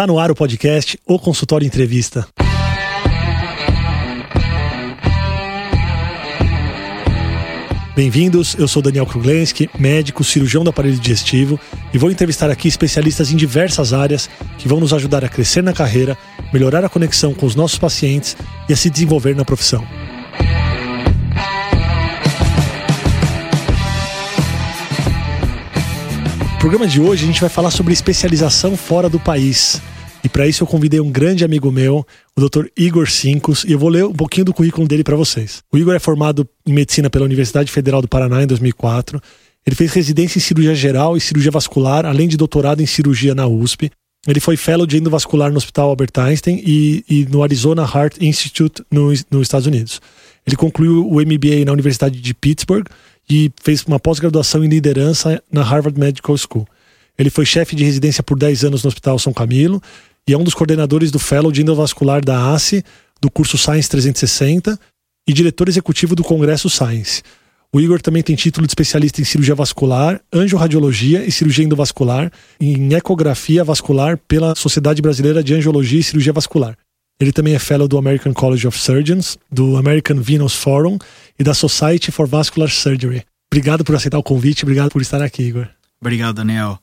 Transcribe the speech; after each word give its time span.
Está 0.00 0.06
no 0.06 0.18
ar 0.18 0.30
o 0.30 0.34
podcast 0.34 0.98
O 1.06 1.18
Consultório 1.18 1.66
Entrevista. 1.66 2.26
Bem-vindos, 7.94 8.56
eu 8.58 8.66
sou 8.66 8.80
Daniel 8.80 9.04
Kruglenski, 9.04 9.68
médico, 9.78 10.24
cirurgião 10.24 10.64
do 10.64 10.70
aparelho 10.70 10.96
digestivo 10.96 11.60
e 11.92 11.98
vou 11.98 12.10
entrevistar 12.10 12.48
aqui 12.48 12.66
especialistas 12.66 13.30
em 13.30 13.36
diversas 13.36 13.92
áreas 13.92 14.30
que 14.56 14.66
vão 14.66 14.80
nos 14.80 14.94
ajudar 14.94 15.22
a 15.22 15.28
crescer 15.28 15.62
na 15.62 15.74
carreira, 15.74 16.16
melhorar 16.50 16.82
a 16.82 16.88
conexão 16.88 17.34
com 17.34 17.44
os 17.44 17.54
nossos 17.54 17.78
pacientes 17.78 18.38
e 18.70 18.72
a 18.72 18.76
se 18.78 18.88
desenvolver 18.88 19.36
na 19.36 19.44
profissão. 19.44 19.86
No 26.52 26.58
programa 26.58 26.86
de 26.86 27.02
hoje 27.02 27.24
a 27.24 27.26
gente 27.26 27.40
vai 27.42 27.50
falar 27.50 27.70
sobre 27.70 27.92
especialização 27.92 28.78
fora 28.78 29.10
do 29.10 29.20
país. 29.20 29.82
E 30.22 30.28
para 30.28 30.46
isso 30.46 30.62
eu 30.62 30.66
convidei 30.66 31.00
um 31.00 31.10
grande 31.10 31.44
amigo 31.44 31.72
meu, 31.72 32.06
o 32.36 32.48
Dr. 32.48 32.66
Igor 32.76 33.10
Cincos, 33.10 33.64
e 33.64 33.72
eu 33.72 33.78
vou 33.78 33.88
ler 33.88 34.04
um 34.04 34.12
pouquinho 34.12 34.44
do 34.44 34.52
currículo 34.52 34.86
dele 34.86 35.02
para 35.02 35.16
vocês. 35.16 35.62
O 35.72 35.78
Igor 35.78 35.94
é 35.94 35.98
formado 35.98 36.46
em 36.66 36.72
medicina 36.72 37.08
pela 37.08 37.24
Universidade 37.24 37.70
Federal 37.70 38.02
do 38.02 38.08
Paraná 38.08 38.42
em 38.42 38.46
2004. 38.46 39.20
Ele 39.66 39.76
fez 39.76 39.92
residência 39.92 40.38
em 40.38 40.42
cirurgia 40.42 40.74
geral 40.74 41.16
e 41.16 41.20
cirurgia 41.20 41.50
vascular, 41.50 42.04
além 42.04 42.28
de 42.28 42.36
doutorado 42.36 42.82
em 42.82 42.86
cirurgia 42.86 43.34
na 43.34 43.46
USP. 43.46 43.90
Ele 44.26 44.40
foi 44.40 44.56
fellow 44.56 44.86
de 44.86 44.98
endovascular 44.98 45.50
no 45.50 45.56
Hospital 45.56 45.88
Albert 45.88 46.10
Einstein 46.18 46.62
e, 46.64 47.04
e 47.08 47.26
no 47.26 47.42
Arizona 47.42 47.82
Heart 47.82 48.18
Institute 48.20 48.82
no, 48.90 49.08
nos 49.30 49.42
Estados 49.42 49.66
Unidos. 49.66 50.00
Ele 50.46 50.56
concluiu 50.56 51.08
o 51.08 51.20
MBA 51.20 51.64
na 51.64 51.72
Universidade 51.72 52.20
de 52.20 52.34
Pittsburgh 52.34 52.86
e 53.28 53.50
fez 53.62 53.82
uma 53.84 53.98
pós-graduação 53.98 54.62
em 54.62 54.68
liderança 54.68 55.42
na 55.50 55.62
Harvard 55.62 55.98
Medical 55.98 56.36
School. 56.36 56.66
Ele 57.18 57.30
foi 57.30 57.46
chefe 57.46 57.76
de 57.76 57.84
residência 57.84 58.22
por 58.22 58.38
10 58.38 58.64
anos 58.64 58.82
no 58.82 58.88
Hospital 58.88 59.18
São 59.18 59.32
Camilo 59.32 59.80
e 60.30 60.32
é 60.32 60.38
um 60.38 60.44
dos 60.44 60.54
coordenadores 60.54 61.10
do 61.10 61.18
Fellow 61.18 61.50
de 61.50 61.60
Endovascular 61.60 62.24
da 62.24 62.54
ACE, 62.54 62.84
do 63.20 63.28
curso 63.28 63.58
Science 63.58 63.88
360 63.88 64.78
e 65.26 65.32
diretor 65.32 65.68
executivo 65.68 66.14
do 66.14 66.22
Congresso 66.22 66.70
Science. 66.70 67.20
O 67.74 67.80
Igor 67.80 68.00
também 68.00 68.22
tem 68.22 68.36
título 68.36 68.64
de 68.64 68.70
especialista 68.70 69.20
em 69.20 69.24
cirurgia 69.24 69.56
vascular, 69.56 70.20
angiorradiologia 70.32 71.24
e 71.24 71.32
cirurgia 71.32 71.64
endovascular 71.64 72.30
e 72.60 72.74
em 72.74 72.94
ecografia 72.94 73.64
vascular 73.64 74.18
pela 74.28 74.54
Sociedade 74.54 75.02
Brasileira 75.02 75.42
de 75.42 75.52
Angiologia 75.52 75.98
e 75.98 76.04
Cirurgia 76.04 76.32
Vascular. 76.32 76.78
Ele 77.20 77.32
também 77.32 77.56
é 77.56 77.58
fellow 77.58 77.88
do 77.88 77.98
American 77.98 78.32
College 78.32 78.68
of 78.68 78.78
Surgeons, 78.78 79.36
do 79.50 79.76
American 79.76 80.18
Venous 80.18 80.54
Forum 80.54 80.96
e 81.40 81.42
da 81.42 81.54
Society 81.54 82.12
for 82.12 82.28
Vascular 82.28 82.70
Surgery. 82.70 83.24
Obrigado 83.52 83.82
por 83.82 83.96
aceitar 83.96 84.18
o 84.18 84.22
convite, 84.22 84.62
obrigado 84.62 84.90
por 84.90 85.02
estar 85.02 85.20
aqui, 85.20 85.42
Igor. 85.42 85.68
Obrigado, 86.00 86.36
Daniel 86.36 86.78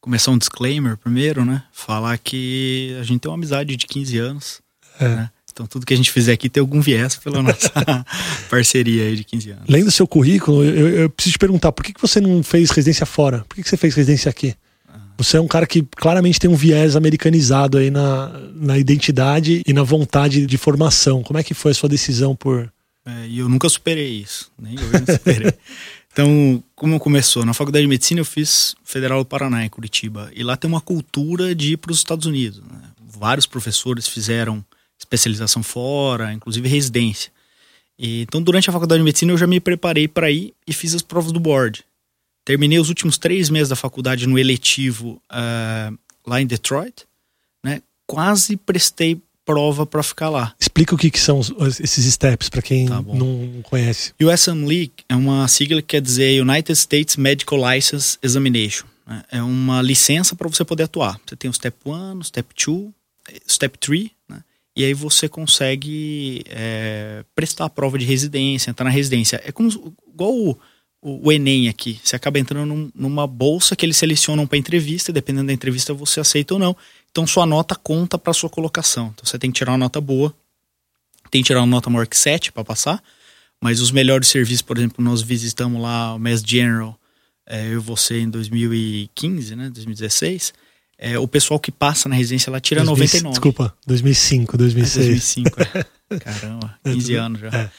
começar 0.00 0.30
um 0.30 0.38
disclaimer 0.38 0.96
primeiro, 0.96 1.44
né? 1.44 1.62
Falar 1.72 2.16
que 2.18 2.96
a 3.00 3.02
gente 3.02 3.20
tem 3.20 3.30
uma 3.30 3.36
amizade 3.36 3.76
de 3.76 3.86
15 3.86 4.18
anos. 4.18 4.60
É. 4.98 5.08
Né? 5.08 5.30
Então 5.52 5.66
tudo 5.66 5.84
que 5.84 5.92
a 5.92 5.96
gente 5.96 6.10
fizer 6.10 6.32
aqui 6.32 6.48
tem 6.48 6.60
algum 6.60 6.80
viés 6.80 7.16
pela 7.16 7.42
nossa 7.42 7.70
parceria 8.48 9.04
aí 9.04 9.16
de 9.16 9.24
15 9.24 9.50
anos. 9.50 9.64
Lendo 9.68 9.90
seu 9.90 10.06
currículo, 10.06 10.64
eu, 10.64 10.88
eu, 10.88 11.10
preciso 11.10 11.34
te 11.34 11.38
perguntar, 11.38 11.72
por 11.72 11.84
que, 11.84 11.92
que 11.92 12.00
você 12.00 12.20
não 12.20 12.42
fez 12.42 12.70
residência 12.70 13.04
fora? 13.04 13.44
Por 13.48 13.56
que, 13.56 13.62
que 13.62 13.68
você 13.68 13.76
fez 13.76 13.94
residência 13.94 14.30
aqui? 14.30 14.54
Ah. 14.88 14.98
Você 15.18 15.36
é 15.36 15.40
um 15.40 15.48
cara 15.48 15.66
que 15.66 15.82
claramente 15.96 16.38
tem 16.38 16.48
um 16.48 16.56
viés 16.56 16.96
americanizado 16.96 17.78
aí 17.78 17.90
na, 17.90 18.32
na 18.54 18.78
identidade 18.78 19.62
e 19.66 19.72
na 19.72 19.82
vontade 19.82 20.46
de 20.46 20.56
formação. 20.56 21.22
Como 21.22 21.38
é 21.38 21.42
que 21.42 21.52
foi 21.52 21.72
a 21.72 21.74
sua 21.74 21.88
decisão 21.88 22.34
por... 22.34 22.72
É, 23.04 23.26
e 23.26 23.38
eu 23.38 23.48
nunca 23.48 23.68
superei 23.68 24.20
isso, 24.20 24.50
nem 24.58 24.76
eu 24.76 25.14
superei. 25.14 25.52
Então, 26.12 26.62
como 26.74 26.98
começou? 26.98 27.44
Na 27.44 27.54
faculdade 27.54 27.84
de 27.84 27.88
medicina 27.88 28.20
eu 28.20 28.24
fiz 28.24 28.74
Federal 28.84 29.20
do 29.20 29.26
Paraná, 29.26 29.64
em 29.64 29.68
Curitiba. 29.68 30.30
E 30.34 30.42
lá 30.42 30.56
tem 30.56 30.68
uma 30.68 30.80
cultura 30.80 31.54
de 31.54 31.74
ir 31.74 31.76
para 31.76 31.92
os 31.92 31.98
Estados 31.98 32.26
Unidos. 32.26 32.60
Né? 32.60 32.90
Vários 33.00 33.46
professores 33.46 34.08
fizeram 34.08 34.64
especialização 34.98 35.62
fora, 35.62 36.32
inclusive 36.32 36.68
residência. 36.68 37.32
E, 37.98 38.22
então, 38.22 38.42
durante 38.42 38.68
a 38.68 38.72
faculdade 38.72 39.00
de 39.00 39.04
medicina 39.04 39.32
eu 39.32 39.38
já 39.38 39.46
me 39.46 39.60
preparei 39.60 40.08
para 40.08 40.30
ir 40.30 40.52
e 40.66 40.72
fiz 40.72 40.94
as 40.94 41.02
provas 41.02 41.32
do 41.32 41.38
board. 41.38 41.84
Terminei 42.44 42.78
os 42.78 42.88
últimos 42.88 43.16
três 43.16 43.48
meses 43.48 43.68
da 43.68 43.76
faculdade 43.76 44.26
no 44.26 44.38
eletivo 44.38 45.22
uh, 45.30 45.96
lá 46.26 46.40
em 46.40 46.46
Detroit. 46.46 47.06
Né? 47.62 47.82
Quase 48.06 48.56
prestei 48.56 49.20
prova 49.50 49.84
para 49.84 50.02
ficar 50.02 50.28
lá. 50.28 50.54
Explica 50.60 50.94
o 50.94 50.98
que, 50.98 51.10
que 51.10 51.18
são 51.18 51.40
esses 51.80 52.12
steps 52.12 52.48
para 52.48 52.62
quem 52.62 52.86
tá 52.86 53.02
não 53.02 53.60
conhece. 53.64 54.12
USMLE 54.20 54.92
é 55.08 55.16
uma 55.16 55.48
sigla 55.48 55.82
que 55.82 55.88
quer 55.88 56.00
dizer 56.00 56.40
United 56.40 56.72
States 56.78 57.16
Medical 57.16 57.58
License 57.58 58.16
Examination. 58.22 58.86
Né? 59.04 59.22
É 59.32 59.42
uma 59.42 59.82
licença 59.82 60.36
para 60.36 60.48
você 60.48 60.64
poder 60.64 60.84
atuar. 60.84 61.20
Você 61.26 61.34
tem 61.34 61.50
o 61.50 61.52
Step 61.52 61.76
1, 61.84 62.22
Step 62.22 62.54
2, 62.64 62.90
Step 63.48 63.78
3, 63.78 64.10
né? 64.28 64.40
e 64.76 64.84
aí 64.84 64.94
você 64.94 65.28
consegue 65.28 66.44
é, 66.48 67.24
prestar 67.34 67.64
a 67.64 67.70
prova 67.70 67.98
de 67.98 68.04
residência, 68.04 68.70
entrar 68.70 68.84
na 68.84 68.90
residência. 68.90 69.42
É 69.44 69.50
como 69.50 69.68
igual 70.14 70.32
o, 70.32 70.56
o, 71.02 71.28
o 71.28 71.32
Enem 71.32 71.68
aqui. 71.68 72.00
Você 72.02 72.16
acaba 72.16 72.38
entrando 72.38 72.66
num, 72.66 72.90
numa 72.94 73.26
bolsa 73.26 73.74
que 73.74 73.84
eles 73.86 73.96
selecionam 73.96 74.46
para 74.46 74.58
entrevista, 74.58 75.10
e 75.10 75.14
dependendo 75.14 75.46
da 75.46 75.52
entrevista 75.52 75.94
você 75.94 76.20
aceita 76.20 76.54
ou 76.54 76.60
não. 76.60 76.76
Então 77.10 77.26
sua 77.26 77.46
nota 77.46 77.74
conta 77.74 78.18
para 78.18 78.32
sua 78.32 78.50
colocação. 78.50 79.10
Então 79.14 79.24
você 79.24 79.38
tem 79.38 79.50
que 79.50 79.58
tirar 79.58 79.72
uma 79.72 79.78
nota 79.78 80.00
boa, 80.00 80.34
tem 81.30 81.42
que 81.42 81.46
tirar 81.46 81.60
uma 81.60 81.66
nota 81.66 81.88
maior 81.90 82.06
que 82.06 82.16
7 82.16 82.52
para 82.52 82.64
passar. 82.64 83.02
Mas 83.62 83.80
os 83.80 83.90
melhores 83.90 84.28
serviços, 84.28 84.62
por 84.62 84.78
exemplo, 84.78 85.04
nós 85.04 85.20
visitamos 85.20 85.80
lá 85.82 86.14
o 86.14 86.18
Mass 86.18 86.42
General, 86.44 86.98
é, 87.46 87.66
eu 87.66 87.74
e 87.74 87.78
você 87.78 88.20
em 88.20 88.30
2015, 88.30 89.54
né, 89.54 89.70
2016. 89.70 90.54
É, 90.96 91.18
o 91.18 91.26
pessoal 91.26 91.58
que 91.58 91.72
passa 91.72 92.08
na 92.08 92.14
residência 92.14 92.50
lá 92.50 92.60
tira 92.60 92.84
2000, 92.84 92.96
99. 92.96 93.32
Desculpa, 93.32 93.74
2005, 93.86 94.56
2006. 94.56 94.96
É, 94.96 95.08
2005, 95.08 95.62
é. 95.62 96.18
Caramba, 96.20 96.78
15 96.84 97.14
anos 97.14 97.40
já. 97.40 97.70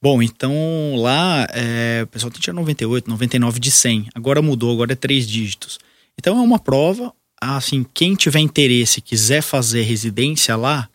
Bom, 0.00 0.22
então 0.22 0.52
lá 0.96 1.46
é, 1.50 2.02
o 2.04 2.06
pessoal 2.06 2.30
tirar 2.30 2.54
98, 2.54 3.10
99 3.10 3.58
de 3.58 3.70
100. 3.70 4.08
Agora 4.14 4.40
mudou, 4.40 4.72
agora 4.72 4.92
é 4.92 4.96
três 4.96 5.26
dígitos. 5.26 5.78
Então 6.16 6.38
é 6.38 6.40
uma 6.40 6.58
prova 6.58 7.12
assim, 7.40 7.86
quem 7.94 8.14
tiver 8.14 8.40
interesse, 8.40 9.00
quiser 9.00 9.42
fazer 9.42 9.82
residência 9.82 10.56
lá, 10.56 10.88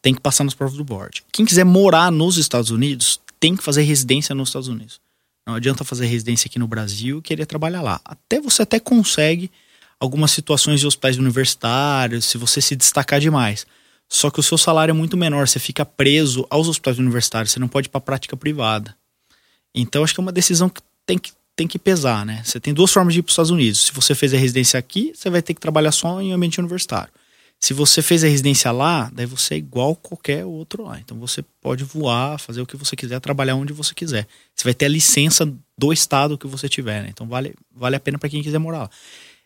tem 0.00 0.14
que 0.14 0.20
passar 0.20 0.44
nas 0.44 0.54
provas 0.54 0.76
do 0.76 0.84
board. 0.84 1.24
Quem 1.32 1.44
quiser 1.44 1.64
morar 1.64 2.10
nos 2.10 2.36
Estados 2.36 2.70
Unidos, 2.70 3.20
tem 3.38 3.56
que 3.56 3.62
fazer 3.62 3.82
residência 3.82 4.34
nos 4.34 4.50
Estados 4.50 4.68
Unidos. 4.68 5.00
Não 5.46 5.54
adianta 5.54 5.84
fazer 5.84 6.06
residência 6.06 6.46
aqui 6.46 6.58
no 6.58 6.68
Brasil 6.68 7.18
e 7.18 7.22
querer 7.22 7.46
trabalhar 7.46 7.82
lá. 7.82 8.00
Até 8.04 8.40
você 8.40 8.62
até 8.62 8.78
consegue 8.78 9.50
algumas 9.98 10.30
situações 10.30 10.80
de 10.80 10.86
hospitais 10.86 11.18
universitários, 11.18 12.24
se 12.24 12.38
você 12.38 12.60
se 12.60 12.76
destacar 12.76 13.20
demais. 13.20 13.66
Só 14.12 14.28
que 14.28 14.40
o 14.40 14.42
seu 14.42 14.58
salário 14.58 14.90
é 14.90 14.94
muito 14.94 15.16
menor, 15.16 15.46
você 15.46 15.60
fica 15.60 15.86
preso 15.86 16.44
aos 16.50 16.66
hospitais 16.66 16.98
universitários, 16.98 17.52
você 17.52 17.60
não 17.60 17.68
pode 17.68 17.86
ir 17.86 17.90
para 17.90 18.00
prática 18.00 18.36
privada. 18.36 18.96
Então 19.72 20.02
acho 20.02 20.12
que 20.12 20.20
é 20.20 20.22
uma 20.22 20.32
decisão 20.32 20.68
que 20.68 20.82
tem 21.06 21.16
que 21.16 21.32
tem 21.54 21.68
que 21.68 21.78
pesar, 21.78 22.24
né? 22.24 22.40
Você 22.42 22.58
tem 22.58 22.72
duas 22.72 22.90
formas 22.90 23.12
de 23.12 23.20
ir 23.20 23.22
para 23.22 23.28
os 23.28 23.34
Estados 23.34 23.50
Unidos. 23.50 23.84
Se 23.84 23.92
você 23.92 24.14
fez 24.14 24.32
a 24.32 24.38
residência 24.38 24.78
aqui, 24.78 25.12
você 25.14 25.28
vai 25.28 25.42
ter 25.42 25.52
que 25.52 25.60
trabalhar 25.60 25.92
só 25.92 26.20
em 26.20 26.32
ambiente 26.32 26.58
universitário. 26.58 27.12
Se 27.60 27.74
você 27.74 28.00
fez 28.00 28.24
a 28.24 28.28
residência 28.28 28.72
lá, 28.72 29.10
daí 29.12 29.26
você 29.26 29.54
é 29.54 29.58
igual 29.58 29.94
qualquer 29.94 30.46
outro 30.46 30.84
lá. 30.84 30.98
Então 30.98 31.18
você 31.18 31.42
pode 31.60 31.84
voar, 31.84 32.40
fazer 32.40 32.62
o 32.62 32.66
que 32.66 32.78
você 32.78 32.96
quiser, 32.96 33.20
trabalhar 33.20 33.56
onde 33.56 33.74
você 33.74 33.94
quiser. 33.94 34.26
Você 34.54 34.64
vai 34.64 34.72
ter 34.72 34.86
a 34.86 34.88
licença 34.88 35.52
do 35.76 35.92
estado 35.92 36.38
que 36.38 36.46
você 36.46 36.66
tiver, 36.66 37.02
né? 37.02 37.10
Então 37.10 37.28
vale, 37.28 37.54
vale 37.70 37.96
a 37.96 38.00
pena 38.00 38.18
para 38.18 38.30
quem 38.30 38.42
quiser 38.42 38.58
morar 38.58 38.78
lá. 38.78 38.90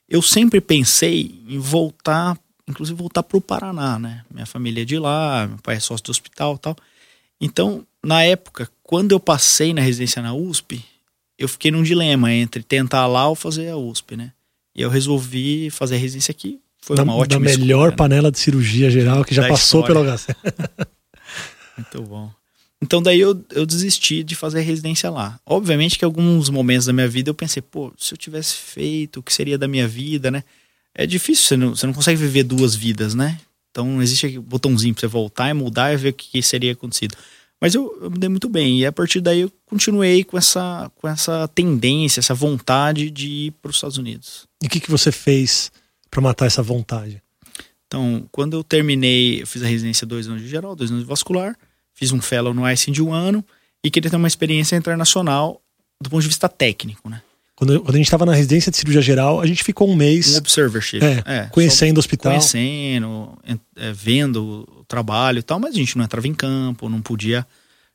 Eu 0.08 0.22
sempre 0.22 0.60
pensei 0.60 1.42
em 1.48 1.58
voltar, 1.58 2.38
inclusive 2.68 2.96
voltar 2.96 3.22
para 3.22 3.36
o 3.36 3.40
Paraná, 3.40 3.98
né? 3.98 4.24
Minha 4.32 4.46
família 4.46 4.82
é 4.82 4.84
de 4.84 4.98
lá, 4.98 5.46
meu 5.46 5.58
pai 5.58 5.76
é 5.76 5.80
sócio 5.80 6.04
do 6.04 6.10
hospital 6.10 6.58
tal. 6.58 6.76
Então, 7.40 7.86
na 8.02 8.22
época, 8.22 8.68
quando 8.82 9.12
eu 9.12 9.20
passei 9.20 9.74
na 9.74 9.80
residência 9.80 10.22
na 10.22 10.34
USP, 10.34 10.84
eu 11.38 11.48
fiquei 11.48 11.70
num 11.70 11.82
dilema 11.82 12.32
entre 12.32 12.62
tentar 12.62 13.06
lá 13.06 13.28
ou 13.28 13.34
fazer 13.34 13.68
a 13.68 13.76
USP, 13.76 14.16
né? 14.16 14.32
E 14.74 14.82
eu 14.82 14.90
resolvi 14.90 15.70
fazer 15.70 15.96
a 15.96 15.98
residência 15.98 16.32
aqui. 16.32 16.60
Foi 16.80 16.96
da, 16.96 17.02
uma 17.02 17.14
ótima 17.14 17.40
Da 17.40 17.44
melhor 17.44 17.64
escolha, 17.64 17.90
né? 17.90 17.96
panela 17.96 18.30
de 18.30 18.38
cirurgia 18.38 18.90
geral 18.90 19.24
que 19.24 19.34
já 19.34 19.42
da 19.42 19.48
passou 19.48 19.80
história. 19.80 20.02
pelo 20.02 20.16
HC. 20.16 20.36
Muito 21.76 22.02
bom. 22.02 22.30
Então 22.82 23.02
daí 23.02 23.20
eu, 23.20 23.42
eu 23.52 23.64
desisti 23.64 24.22
de 24.22 24.34
fazer 24.34 24.58
a 24.58 24.62
residência 24.62 25.10
lá. 25.10 25.40
Obviamente 25.46 25.98
que 25.98 26.04
alguns 26.04 26.50
momentos 26.50 26.84
da 26.86 26.92
minha 26.92 27.08
vida 27.08 27.30
eu 27.30 27.34
pensei, 27.34 27.62
pô, 27.62 27.92
se 27.96 28.12
eu 28.12 28.18
tivesse 28.18 28.54
feito, 28.54 29.20
o 29.20 29.22
que 29.22 29.32
seria 29.32 29.56
da 29.56 29.66
minha 29.66 29.88
vida, 29.88 30.30
né? 30.30 30.44
É 30.94 31.06
difícil, 31.06 31.44
você 31.46 31.56
não, 31.56 31.74
você 31.74 31.86
não 31.86 31.94
consegue 31.94 32.20
viver 32.20 32.44
duas 32.44 32.74
vidas, 32.74 33.14
né? 33.14 33.40
Então 33.70 34.00
existe 34.00 34.26
aqui 34.26 34.38
um 34.38 34.42
botãozinho 34.42 34.94
pra 34.94 35.00
você 35.00 35.06
voltar 35.08 35.50
e 35.50 35.52
mudar 35.52 35.92
e 35.92 35.96
ver 35.96 36.10
o 36.10 36.14
que 36.14 36.40
seria 36.40 36.72
acontecido. 36.72 37.16
Mas 37.60 37.74
eu, 37.74 37.98
eu 38.02 38.10
me 38.10 38.18
dei 38.18 38.28
muito 38.28 38.48
bem. 38.48 38.80
E 38.80 38.86
a 38.86 38.92
partir 38.92 39.20
daí 39.20 39.40
eu 39.40 39.52
continuei 39.66 40.22
com 40.22 40.38
essa, 40.38 40.90
com 40.96 41.08
essa 41.08 41.48
tendência, 41.48 42.20
essa 42.20 42.34
vontade 42.34 43.10
de 43.10 43.28
ir 43.28 43.50
para 43.52 43.70
os 43.70 43.76
Estados 43.76 43.98
Unidos. 43.98 44.46
E 44.62 44.66
o 44.66 44.70
que, 44.70 44.78
que 44.78 44.90
você 44.90 45.10
fez 45.10 45.72
para 46.10 46.20
matar 46.20 46.46
essa 46.46 46.62
vontade? 46.62 47.22
Então, 47.86 48.28
quando 48.30 48.56
eu 48.56 48.62
terminei, 48.62 49.42
eu 49.42 49.46
fiz 49.46 49.62
a 49.62 49.66
residência 49.66 50.06
dois 50.06 50.28
anos 50.28 50.42
de 50.42 50.48
geral, 50.48 50.76
dois 50.76 50.90
anos 50.90 51.04
de 51.04 51.08
vascular, 51.08 51.56
fiz 51.94 52.12
um 52.12 52.20
fellow 52.20 52.52
no 52.52 52.68
ICE 52.68 52.90
de 52.90 53.02
um 53.02 53.12
ano 53.12 53.44
e 53.82 53.90
queria 53.90 54.10
ter 54.10 54.16
uma 54.16 54.28
experiência 54.28 54.76
internacional 54.76 55.60
do 56.00 56.10
ponto 56.10 56.22
de 56.22 56.28
vista 56.28 56.48
técnico, 56.48 57.08
né? 57.08 57.22
Quando, 57.56 57.80
quando 57.80 57.94
a 57.94 57.98
gente 57.98 58.06
estava 58.06 58.26
na 58.26 58.34
residência 58.34 58.70
de 58.70 58.76
cirurgia 58.76 59.00
geral, 59.00 59.40
a 59.40 59.46
gente 59.46 59.62
ficou 59.62 59.88
um 59.88 59.94
mês. 59.94 60.34
Um 60.34 60.38
observership. 60.38 61.04
É, 61.04 61.22
é 61.24 61.46
conhecendo 61.46 61.98
o 61.98 62.00
hospital. 62.00 62.32
Conhecendo, 62.32 63.38
é, 63.76 63.92
vendo 63.92 64.66
o 64.78 64.84
trabalho 64.84 65.38
e 65.38 65.42
tal, 65.42 65.60
mas 65.60 65.74
a 65.74 65.78
gente 65.78 65.96
não 65.96 66.04
entrava 66.04 66.26
em 66.26 66.34
campo, 66.34 66.88
não 66.88 67.00
podia. 67.00 67.46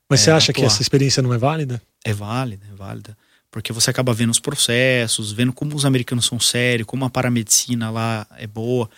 Mas 0.09 0.21
é, 0.21 0.23
você 0.23 0.31
acha 0.31 0.51
atuar. 0.51 0.61
que 0.61 0.65
essa 0.65 0.81
experiência 0.81 1.21
não 1.21 1.33
é 1.33 1.37
válida? 1.37 1.81
É 2.05 2.13
válida, 2.13 2.65
é 2.71 2.75
válida. 2.75 3.17
Porque 3.51 3.73
você 3.73 3.89
acaba 3.89 4.13
vendo 4.13 4.29
os 4.29 4.39
processos, 4.39 5.31
vendo 5.31 5.51
como 5.51 5.75
os 5.75 5.83
americanos 5.83 6.25
são 6.25 6.39
sérios, 6.39 6.87
como 6.87 7.03
a 7.03 7.09
paramedicina 7.09 7.89
lá 7.89 8.25
é 8.37 8.47
boa. 8.47 8.89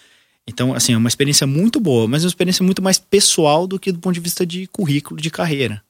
Então, 0.45 0.73
assim, 0.73 0.93
é 0.93 0.97
uma 0.97 1.07
experiência 1.07 1.47
muito 1.47 1.79
boa, 1.79 2.07
mas 2.07 2.23
é 2.23 2.25
uma 2.25 2.29
experiência 2.29 2.63
muito 2.63 2.81
mais 2.81 2.99
pessoal 2.99 3.65
do 3.65 3.79
que 3.79 3.91
do 3.91 3.99
ponto 3.99 4.13
de 4.13 4.19
vista 4.19 4.45
de 4.45 4.67
currículo 4.67 5.19
de 5.19 5.31
carreira 5.31 5.81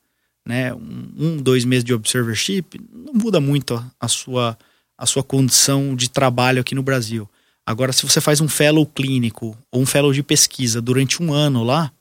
né, 0.45 0.73
um, 0.73 1.37
dois 1.37 1.65
meses 1.65 1.83
de 1.83 1.93
observership, 1.93 2.79
não 2.91 3.13
muda 3.13 3.39
muito 3.39 3.75
a, 3.75 3.91
a, 3.99 4.07
sua, 4.07 4.57
a 4.97 5.05
sua 5.05 5.23
condição 5.23 5.95
de 5.95 6.09
trabalho 6.09 6.61
aqui 6.61 6.75
no 6.75 6.83
Brasil. 6.83 7.29
Agora, 7.65 7.93
se 7.93 8.03
você 8.03 8.19
faz 8.19 8.41
um 8.41 8.49
fellow 8.49 8.85
clínico 8.85 9.57
ou 9.71 9.81
um 9.81 9.85
fellow 9.85 10.11
de 10.11 10.23
pesquisa 10.23 10.81
durante 10.81 11.21
um 11.21 11.31
ano 11.31 11.63
lá, 11.63 11.91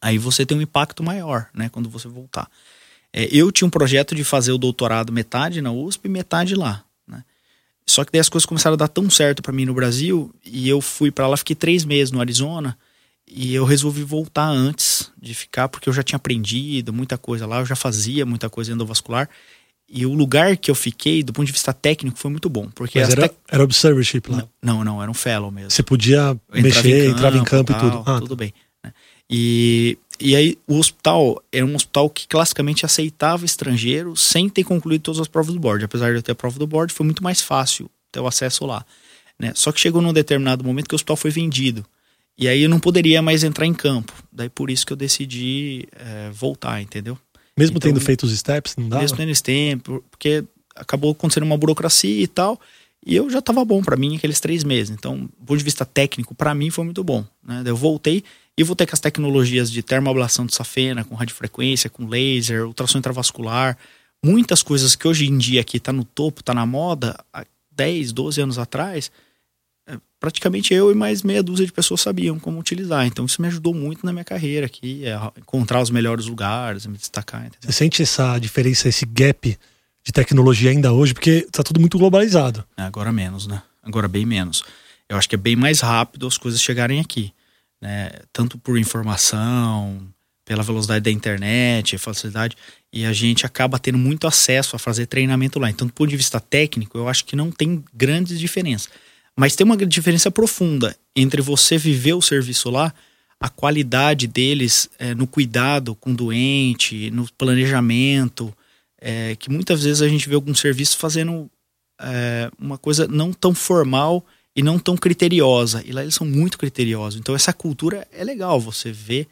aí 0.00 0.18
você 0.18 0.46
tem 0.46 0.56
um 0.56 0.62
impacto 0.62 1.02
maior, 1.02 1.48
né, 1.54 1.68
quando 1.68 1.88
você 1.88 2.08
voltar. 2.08 2.50
É, 3.12 3.28
eu 3.30 3.52
tinha 3.52 3.66
um 3.66 3.70
projeto 3.70 4.14
de 4.14 4.24
fazer 4.24 4.52
o 4.52 4.58
doutorado 4.58 5.12
metade 5.12 5.60
na 5.60 5.70
USP 5.70 6.06
e 6.06 6.08
metade 6.08 6.54
lá. 6.54 6.82
Né? 7.06 7.22
Só 7.86 8.04
que 8.04 8.10
daí 8.10 8.20
as 8.20 8.28
coisas 8.30 8.46
começaram 8.46 8.74
a 8.74 8.78
dar 8.78 8.88
tão 8.88 9.10
certo 9.10 9.42
para 9.42 9.52
mim 9.52 9.66
no 9.66 9.74
Brasil 9.74 10.34
e 10.44 10.66
eu 10.68 10.80
fui 10.80 11.10
para 11.10 11.26
lá, 11.26 11.36
fiquei 11.36 11.54
três 11.54 11.84
meses 11.84 12.10
no 12.10 12.20
Arizona 12.20 12.76
e 13.34 13.54
eu 13.54 13.64
resolvi 13.64 14.02
voltar 14.02 14.46
antes 14.48 15.10
de 15.20 15.34
ficar, 15.34 15.68
porque 15.68 15.88
eu 15.88 15.92
já 15.92 16.02
tinha 16.02 16.16
aprendido 16.16 16.92
muita 16.92 17.16
coisa 17.16 17.46
lá, 17.46 17.60
eu 17.60 17.66
já 17.66 17.74
fazia 17.74 18.26
muita 18.26 18.50
coisa 18.50 18.72
endovascular. 18.72 19.28
E 19.88 20.06
o 20.06 20.14
lugar 20.14 20.56
que 20.56 20.70
eu 20.70 20.74
fiquei, 20.74 21.22
do 21.22 21.32
ponto 21.32 21.46
de 21.46 21.52
vista 21.52 21.72
técnico, 21.72 22.18
foi 22.18 22.30
muito 22.30 22.48
bom. 22.48 22.68
Porque 22.74 22.98
Mas 22.98 23.10
era, 23.10 23.22
tec... 23.22 23.34
era 23.48 23.62
observership 23.62 24.30
lá? 24.30 24.48
Não, 24.62 24.84
não, 24.84 25.02
era 25.02 25.10
um 25.10 25.14
fellow 25.14 25.50
mesmo. 25.50 25.70
Você 25.70 25.82
podia 25.82 26.36
mexer, 26.52 26.88
em 26.88 27.08
campo, 27.08 27.18
entrava 27.18 27.36
em 27.36 27.44
campo 27.44 27.72
tal, 27.72 27.78
e 27.78 27.90
tudo. 27.90 28.02
Ah, 28.06 28.20
tudo 28.20 28.36
bem. 28.36 28.54
Né? 28.82 28.92
E, 29.28 29.98
e 30.20 30.36
aí 30.36 30.58
o 30.66 30.78
hospital 30.78 31.42
era 31.50 31.64
um 31.64 31.74
hospital 31.74 32.08
que 32.08 32.26
classicamente 32.26 32.86
aceitava 32.86 33.44
estrangeiro 33.44 34.16
sem 34.16 34.48
ter 34.48 34.64
concluído 34.64 35.02
todas 35.02 35.20
as 35.20 35.28
provas 35.28 35.52
do 35.52 35.60
board. 35.60 35.84
Apesar 35.84 36.10
de 36.10 36.16
eu 36.16 36.22
ter 36.22 36.32
a 36.32 36.34
prova 36.34 36.58
do 36.58 36.66
board, 36.66 36.92
foi 36.92 37.04
muito 37.04 37.22
mais 37.22 37.42
fácil 37.42 37.90
ter 38.10 38.20
o 38.20 38.26
acesso 38.26 38.64
lá. 38.64 38.84
Né? 39.38 39.52
Só 39.54 39.72
que 39.72 39.80
chegou 39.80 40.00
num 40.00 40.12
determinado 40.12 40.64
momento 40.64 40.88
que 40.88 40.94
o 40.94 40.96
hospital 40.96 41.16
foi 41.16 41.30
vendido. 41.30 41.84
E 42.42 42.48
aí 42.48 42.64
eu 42.64 42.68
não 42.68 42.80
poderia 42.80 43.22
mais 43.22 43.44
entrar 43.44 43.66
em 43.66 43.72
campo. 43.72 44.12
Daí 44.32 44.48
por 44.48 44.68
isso 44.68 44.84
que 44.84 44.92
eu 44.92 44.96
decidi 44.96 45.86
é, 45.92 46.28
voltar, 46.32 46.82
entendeu? 46.82 47.16
Mesmo 47.56 47.76
então, 47.76 47.88
tendo 47.88 48.00
feito 48.00 48.24
os 48.24 48.36
steps, 48.36 48.74
não 48.76 48.88
dá? 48.88 48.98
Mesmo 48.98 49.16
tendo 49.16 49.40
tempo, 49.40 50.04
porque 50.10 50.42
acabou 50.74 51.12
acontecendo 51.12 51.44
uma 51.44 51.56
burocracia 51.56 52.20
e 52.20 52.26
tal. 52.26 52.60
E 53.06 53.14
eu 53.14 53.30
já 53.30 53.38
estava 53.38 53.64
bom 53.64 53.80
para 53.80 53.96
mim 53.96 54.16
aqueles 54.16 54.40
três 54.40 54.64
meses. 54.64 54.90
Então, 54.90 55.18
do 55.18 55.46
ponto 55.46 55.58
de 55.58 55.62
vista 55.62 55.84
técnico, 55.84 56.34
para 56.34 56.52
mim 56.52 56.68
foi 56.68 56.84
muito 56.84 57.04
bom. 57.04 57.24
Né? 57.44 57.62
Eu 57.64 57.76
voltei 57.76 58.24
e 58.58 58.64
voltei 58.64 58.88
com 58.88 58.94
as 58.94 59.00
tecnologias 59.00 59.70
de 59.70 59.80
termoablação 59.80 60.44
de 60.44 60.52
safena, 60.52 61.04
com 61.04 61.14
radiofrequência, 61.14 61.88
com 61.88 62.08
laser, 62.08 62.66
ultrassom 62.66 62.98
intravascular. 62.98 63.78
Muitas 64.24 64.64
coisas 64.64 64.96
que 64.96 65.06
hoje 65.06 65.26
em 65.26 65.38
dia 65.38 65.60
aqui 65.60 65.78
tá 65.78 65.92
no 65.92 66.04
topo, 66.04 66.42
tá 66.42 66.52
na 66.52 66.66
moda, 66.66 67.16
há 67.32 67.44
10, 67.70 68.12
12 68.12 68.40
anos 68.40 68.58
atrás, 68.58 69.12
praticamente 70.22 70.72
eu 70.72 70.92
e 70.92 70.94
mais 70.94 71.24
meia 71.24 71.42
dúzia 71.42 71.66
de 71.66 71.72
pessoas 71.72 72.00
sabiam 72.00 72.38
como 72.38 72.60
utilizar. 72.60 73.04
Então 73.04 73.26
isso 73.26 73.42
me 73.42 73.48
ajudou 73.48 73.74
muito 73.74 74.06
na 74.06 74.12
minha 74.12 74.24
carreira 74.24 74.66
aqui, 74.66 75.04
é 75.04 75.14
encontrar 75.36 75.82
os 75.82 75.90
melhores 75.90 76.26
lugares, 76.26 76.86
me 76.86 76.96
destacar. 76.96 77.40
Entendeu? 77.40 77.58
Você 77.62 77.72
sente 77.72 78.00
essa 78.00 78.38
diferença, 78.38 78.88
esse 78.88 79.04
gap 79.04 79.58
de 80.04 80.12
tecnologia 80.12 80.70
ainda 80.70 80.92
hoje? 80.92 81.12
Porque 81.12 81.44
está 81.48 81.64
tudo 81.64 81.80
muito 81.80 81.98
globalizado. 81.98 82.64
É, 82.76 82.82
agora 82.82 83.12
menos, 83.12 83.48
né? 83.48 83.60
Agora 83.82 84.06
bem 84.06 84.24
menos. 84.24 84.62
Eu 85.08 85.16
acho 85.16 85.28
que 85.28 85.34
é 85.34 85.38
bem 85.38 85.56
mais 85.56 85.80
rápido 85.80 86.28
as 86.28 86.38
coisas 86.38 86.62
chegarem 86.62 87.00
aqui. 87.00 87.32
Né? 87.80 88.12
Tanto 88.32 88.56
por 88.56 88.78
informação, 88.78 90.06
pela 90.44 90.62
velocidade 90.62 91.00
da 91.02 91.10
internet, 91.10 91.98
facilidade, 91.98 92.56
e 92.92 93.04
a 93.04 93.12
gente 93.12 93.44
acaba 93.44 93.76
tendo 93.76 93.98
muito 93.98 94.28
acesso 94.28 94.76
a 94.76 94.78
fazer 94.78 95.06
treinamento 95.06 95.58
lá. 95.58 95.68
Então, 95.68 95.84
do 95.84 95.92
ponto 95.92 96.10
de 96.10 96.16
vista 96.16 96.38
técnico, 96.38 96.96
eu 96.96 97.08
acho 97.08 97.24
que 97.24 97.34
não 97.34 97.50
tem 97.50 97.84
grandes 97.92 98.38
diferenças. 98.38 98.88
Mas 99.36 99.56
tem 99.56 99.64
uma 99.64 99.76
diferença 99.76 100.30
profunda 100.30 100.96
entre 101.16 101.40
você 101.40 101.78
viver 101.78 102.12
o 102.12 102.22
serviço 102.22 102.70
lá, 102.70 102.92
a 103.40 103.48
qualidade 103.48 104.26
deles 104.26 104.88
é, 104.98 105.14
no 105.14 105.26
cuidado 105.26 105.94
com 105.94 106.10
o 106.12 106.14
doente, 106.14 107.10
no 107.10 107.26
planejamento, 107.36 108.54
é, 109.00 109.34
que 109.36 109.50
muitas 109.50 109.82
vezes 109.82 110.02
a 110.02 110.08
gente 110.08 110.28
vê 110.28 110.34
alguns 110.34 110.60
serviços 110.60 110.94
fazendo 110.94 111.50
é, 112.00 112.50
uma 112.58 112.78
coisa 112.78 113.08
não 113.08 113.32
tão 113.32 113.54
formal 113.54 114.24
e 114.54 114.62
não 114.62 114.78
tão 114.78 114.96
criteriosa. 114.96 115.82
E 115.84 115.92
lá 115.92 116.02
eles 116.02 116.14
são 116.14 116.26
muito 116.26 116.58
criteriosos. 116.58 117.18
Então 117.18 117.34
essa 117.34 117.52
cultura 117.52 118.06
é 118.12 118.22
legal, 118.22 118.60
você 118.60 118.92
vê 118.92 119.26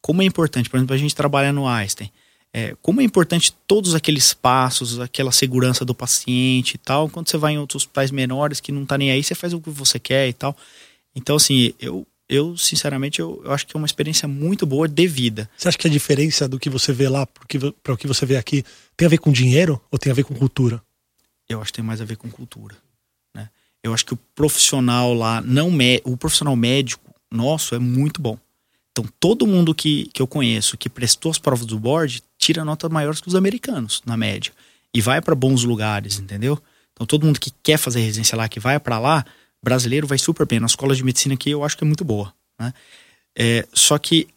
como 0.00 0.22
é 0.22 0.24
importante. 0.24 0.70
Por 0.70 0.76
exemplo, 0.76 0.94
a 0.94 0.98
gente 0.98 1.14
trabalha 1.14 1.52
no 1.52 1.66
Einstein 1.66 2.10
é, 2.56 2.74
como 2.80 3.02
é 3.02 3.04
importante 3.04 3.52
todos 3.66 3.94
aqueles 3.94 4.32
passos, 4.32 4.98
aquela 4.98 5.30
segurança 5.30 5.84
do 5.84 5.94
paciente 5.94 6.76
e 6.76 6.78
tal. 6.78 7.06
Quando 7.06 7.28
você 7.28 7.36
vai 7.36 7.52
em 7.52 7.58
outros 7.58 7.82
hospitais 7.82 8.10
menores 8.10 8.60
que 8.60 8.72
não 8.72 8.86
tá 8.86 8.96
nem 8.96 9.10
aí, 9.10 9.22
você 9.22 9.34
faz 9.34 9.52
o 9.52 9.60
que 9.60 9.68
você 9.68 9.98
quer 9.98 10.26
e 10.26 10.32
tal. 10.32 10.56
Então, 11.14 11.36
assim, 11.36 11.74
eu, 11.78 12.06
eu 12.26 12.56
sinceramente, 12.56 13.20
eu, 13.20 13.42
eu 13.44 13.52
acho 13.52 13.66
que 13.66 13.76
é 13.76 13.78
uma 13.78 13.84
experiência 13.84 14.26
muito 14.26 14.64
boa 14.64 14.88
de 14.88 15.06
vida. 15.06 15.50
Você 15.54 15.68
acha 15.68 15.76
que 15.76 15.86
a 15.86 15.90
diferença 15.90 16.48
do 16.48 16.58
que 16.58 16.70
você 16.70 16.94
vê 16.94 17.10
lá 17.10 17.26
para 17.26 17.92
o 17.92 17.96
que 17.98 18.06
você 18.06 18.24
vê 18.24 18.38
aqui 18.38 18.64
tem 18.96 19.04
a 19.04 19.10
ver 19.10 19.18
com 19.18 19.30
dinheiro 19.30 19.78
ou 19.90 19.98
tem 19.98 20.10
a 20.10 20.14
ver 20.14 20.24
com 20.24 20.34
cultura? 20.34 20.82
Eu 21.46 21.60
acho 21.60 21.70
que 21.70 21.76
tem 21.76 21.84
mais 21.84 22.00
a 22.00 22.06
ver 22.06 22.16
com 22.16 22.30
cultura. 22.30 22.74
Né? 23.34 23.50
Eu 23.82 23.92
acho 23.92 24.06
que 24.06 24.14
o 24.14 24.18
profissional 24.34 25.12
lá, 25.12 25.42
não 25.42 25.70
o 26.04 26.16
profissional 26.16 26.56
médico 26.56 27.14
nosso 27.30 27.74
é 27.74 27.78
muito 27.78 28.18
bom. 28.18 28.38
Então, 28.92 29.04
todo 29.20 29.46
mundo 29.46 29.74
que, 29.74 30.08
que 30.14 30.22
eu 30.22 30.26
conheço 30.26 30.78
que 30.78 30.88
prestou 30.88 31.30
as 31.30 31.38
provas 31.38 31.66
do 31.66 31.78
board 31.78 32.22
tira 32.46 32.64
notas 32.64 32.90
maiores 32.90 33.20
que 33.20 33.28
os 33.28 33.34
americanos, 33.34 34.02
na 34.06 34.16
média. 34.16 34.52
E 34.94 35.00
vai 35.00 35.20
para 35.20 35.34
bons 35.34 35.64
lugares, 35.64 36.18
entendeu? 36.18 36.60
Então, 36.92 37.04
todo 37.04 37.26
mundo 37.26 37.40
que 37.40 37.52
quer 37.62 37.76
fazer 37.76 38.00
residência 38.00 38.38
lá, 38.38 38.48
que 38.48 38.60
vai 38.60 38.78
para 38.78 38.98
lá, 38.98 39.24
brasileiro 39.62 40.06
vai 40.06 40.16
super 40.16 40.46
bem. 40.46 40.60
Na 40.60 40.66
escola 40.66 40.94
de 40.94 41.02
medicina 41.02 41.34
aqui, 41.34 41.50
eu 41.50 41.64
acho 41.64 41.76
que 41.76 41.82
é 41.82 41.86
muito 41.86 42.04
boa. 42.04 42.32
Né? 42.58 42.72
É, 43.36 43.66
só 43.72 43.98
que 43.98 44.28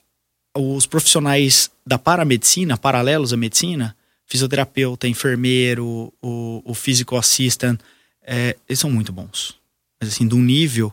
os 0.57 0.87
profissionais 0.87 1.69
da 1.85 1.99
paramedicina, 1.99 2.77
paralelos 2.77 3.31
à 3.31 3.37
medicina, 3.37 3.95
fisioterapeuta, 4.25 5.07
enfermeiro, 5.07 6.11
o, 6.21 6.61
o 6.65 6.73
physical 6.73 7.19
assistant, 7.19 7.79
é, 8.23 8.57
eles 8.67 8.79
são 8.79 8.89
muito 8.89 9.13
bons. 9.13 9.55
Mas 10.01 10.09
assim, 10.09 10.27
de 10.27 10.33
um 10.33 10.41
nível 10.41 10.91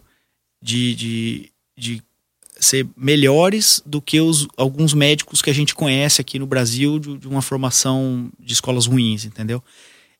de, 0.62 0.94
de, 0.94 1.52
de 1.76 2.02
ser 2.66 2.86
melhores 2.96 3.82
do 3.86 4.00
que 4.00 4.20
os, 4.20 4.46
alguns 4.56 4.92
médicos 4.92 5.40
que 5.40 5.50
a 5.50 5.54
gente 5.54 5.74
conhece 5.74 6.20
aqui 6.20 6.38
no 6.38 6.46
Brasil 6.46 6.98
de, 6.98 7.18
de 7.18 7.28
uma 7.28 7.42
formação 7.42 8.30
de 8.38 8.52
escolas 8.52 8.86
ruins, 8.86 9.24
entendeu? 9.24 9.62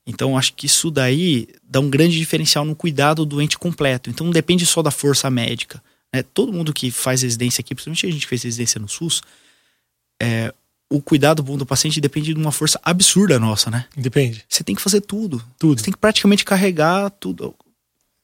Então 0.06 0.38
acho 0.38 0.54
que 0.54 0.66
isso 0.66 0.90
daí 0.90 1.48
dá 1.68 1.80
um 1.80 1.90
grande 1.90 2.16
diferencial 2.16 2.64
no 2.64 2.76
cuidado 2.76 3.24
do 3.24 3.36
doente 3.36 3.58
completo. 3.58 4.08
Então 4.08 4.26
não 4.26 4.32
depende 4.32 4.64
só 4.64 4.80
da 4.80 4.90
força 4.90 5.28
médica. 5.28 5.82
Né? 6.12 6.22
Todo 6.22 6.52
mundo 6.52 6.72
que 6.72 6.90
faz 6.90 7.22
residência 7.22 7.60
aqui, 7.60 7.74
principalmente 7.74 8.06
a 8.06 8.10
gente 8.10 8.22
que 8.22 8.28
fez 8.28 8.44
residência 8.44 8.80
no 8.80 8.88
SUS, 8.88 9.20
é, 10.22 10.54
o 10.88 11.02
cuidado 11.02 11.42
bom 11.42 11.56
do 11.56 11.66
paciente 11.66 12.00
depende 12.00 12.32
de 12.32 12.40
uma 12.40 12.52
força 12.52 12.80
absurda 12.84 13.40
nossa, 13.40 13.70
né? 13.70 13.86
Depende. 13.96 14.44
Você 14.48 14.62
tem 14.62 14.76
que 14.76 14.82
fazer 14.82 15.00
tudo. 15.00 15.42
Tudo. 15.58 15.78
Você 15.78 15.86
tem 15.86 15.92
que 15.92 15.98
praticamente 15.98 16.44
carregar 16.44 17.10
tudo. 17.10 17.54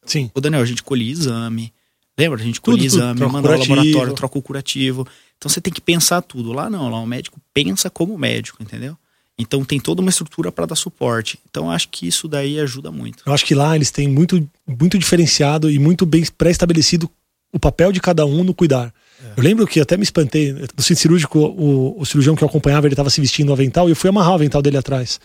Sim. 0.05 0.31
O 0.35 0.41
Daniel, 0.41 0.63
a 0.63 0.67
gente 0.67 0.83
colhe 0.83 1.11
exame, 1.11 1.73
Lembra? 2.19 2.41
A 2.41 2.45
gente 2.45 2.61
colhe 2.61 2.85
exame, 2.85 3.21
manda 3.21 3.53
ao 3.53 3.59
laboratório, 3.59 4.15
troca 4.15 4.39
o 4.39 4.43
curativo. 4.43 5.07
Então 5.39 5.49
você 5.49 5.61
tem 5.61 5.73
que 5.73 5.81
pensar 5.81 6.21
tudo. 6.23 6.53
Lá 6.53 6.69
não, 6.69 6.89
lá 6.91 7.01
o 7.01 7.07
médico 7.07 7.41
pensa 7.53 7.89
como 7.89 8.17
médico, 8.19 8.63
entendeu? 8.63 8.97
Então 9.39 9.65
tem 9.65 9.81
toda 9.81 10.01
uma 10.01 10.11
estrutura 10.11 10.53
para 10.53 10.67
dar 10.67 10.77
suporte. 10.77 11.39
Então 11.51 11.71
acho 11.71 11.89
que 11.89 12.07
isso 12.07 12.29
daí 12.29 12.61
ajuda 12.61 12.91
muito. 12.93 13.23
Eu 13.27 13.33
acho 13.33 13.45
que 13.45 13.55
lá 13.55 13.75
eles 13.75 13.91
têm 13.91 14.07
muito, 14.07 14.49
muito 14.67 14.99
diferenciado 14.99 15.71
e 15.71 15.79
muito 15.79 16.05
bem 16.05 16.25
pré-estabelecido 16.37 17.11
o 17.53 17.59
papel 17.59 17.93
de 17.93 18.01
cada 18.01 18.25
um 18.25 18.45
no 18.45 18.55
cuidar. 18.55 18.93
É. 19.23 19.33
Eu 19.37 19.43
lembro 19.43 19.67
que 19.67 19.81
até 19.81 19.97
me 19.97 20.03
espantei. 20.03 20.53
No 20.53 20.83
centro 20.83 21.03
cirúrgico, 21.03 21.39
o, 21.39 22.01
o 22.01 22.07
cirurgião 22.07 22.37
que 22.37 22.45
eu 22.45 22.49
acompanhava, 22.49 22.87
ele 22.87 22.95
estava 22.95 23.11
se 23.11 23.21
vestindo 23.21 23.49
no 23.49 23.53
avental 23.53 23.89
e 23.89 23.93
eu 23.93 23.97
fui 23.97 24.11
amarrar 24.11 24.33
o 24.33 24.35
avental 24.35 24.61
dele 24.61 24.77
atrás. 24.77 25.19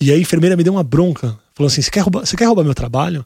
E 0.00 0.10
aí 0.10 0.18
a 0.18 0.20
enfermeira 0.20 0.56
me 0.56 0.64
deu 0.64 0.72
uma 0.72 0.82
bronca. 0.82 1.38
Falou 1.54 1.68
assim: 1.68 1.80
Você 1.80 1.90
quer 1.90 2.00
roubar, 2.00 2.26
você 2.26 2.36
quer 2.36 2.46
roubar 2.46 2.64
meu 2.64 2.74
trabalho? 2.74 3.24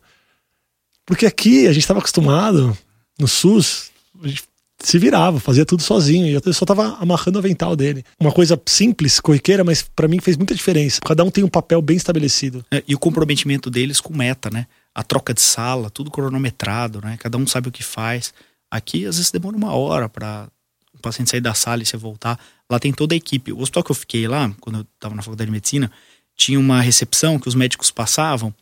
Porque 1.06 1.24
aqui 1.24 1.68
a 1.68 1.72
gente 1.72 1.82
estava 1.82 2.00
acostumado, 2.00 2.76
no 3.18 3.28
SUS, 3.28 3.90
a 4.22 4.26
gente 4.26 4.42
se 4.78 4.98
virava, 4.98 5.40
fazia 5.40 5.64
tudo 5.64 5.82
sozinho. 5.82 6.26
E 6.26 6.32
eu 6.32 6.52
só 6.52 6.66
tava 6.66 6.96
amarrando 7.00 7.38
o 7.38 7.40
avental 7.40 7.74
dele. 7.76 8.04
Uma 8.20 8.32
coisa 8.32 8.60
simples, 8.66 9.20
corriqueira, 9.20 9.64
mas 9.64 9.82
para 9.82 10.08
mim 10.08 10.20
fez 10.20 10.36
muita 10.36 10.54
diferença. 10.54 11.00
Cada 11.00 11.24
um 11.24 11.30
tem 11.30 11.44
um 11.44 11.48
papel 11.48 11.80
bem 11.80 11.96
estabelecido. 11.96 12.64
É, 12.70 12.82
e 12.86 12.94
o 12.94 12.98
comprometimento 12.98 13.70
deles 13.70 14.00
com 14.00 14.14
meta, 14.14 14.50
né? 14.50 14.66
A 14.94 15.02
troca 15.02 15.32
de 15.32 15.40
sala, 15.40 15.90
tudo 15.90 16.10
cronometrado, 16.10 17.00
né? 17.00 17.16
Cada 17.18 17.38
um 17.38 17.46
sabe 17.46 17.68
o 17.68 17.72
que 17.72 17.82
faz. 17.82 18.34
Aqui, 18.70 19.06
às 19.06 19.16
vezes, 19.16 19.30
demora 19.30 19.56
uma 19.56 19.72
hora 19.74 20.08
para 20.08 20.48
o 20.92 20.98
paciente 20.98 21.30
sair 21.30 21.40
da 21.40 21.54
sala 21.54 21.82
e 21.82 21.86
você 21.86 21.96
voltar. 21.96 22.38
Lá 22.70 22.78
tem 22.78 22.92
toda 22.92 23.14
a 23.14 23.16
equipe. 23.16 23.52
O 23.52 23.60
hospital 23.60 23.84
que 23.84 23.92
eu 23.92 23.96
fiquei 23.96 24.26
lá, 24.26 24.52
quando 24.60 24.80
eu 24.80 24.86
estava 24.94 25.14
na 25.14 25.22
faculdade 25.22 25.46
de 25.46 25.52
medicina, 25.52 25.90
tinha 26.36 26.58
uma 26.58 26.80
recepção 26.80 27.38
que 27.38 27.48
os 27.48 27.54
médicos 27.54 27.90
passavam 27.90 28.52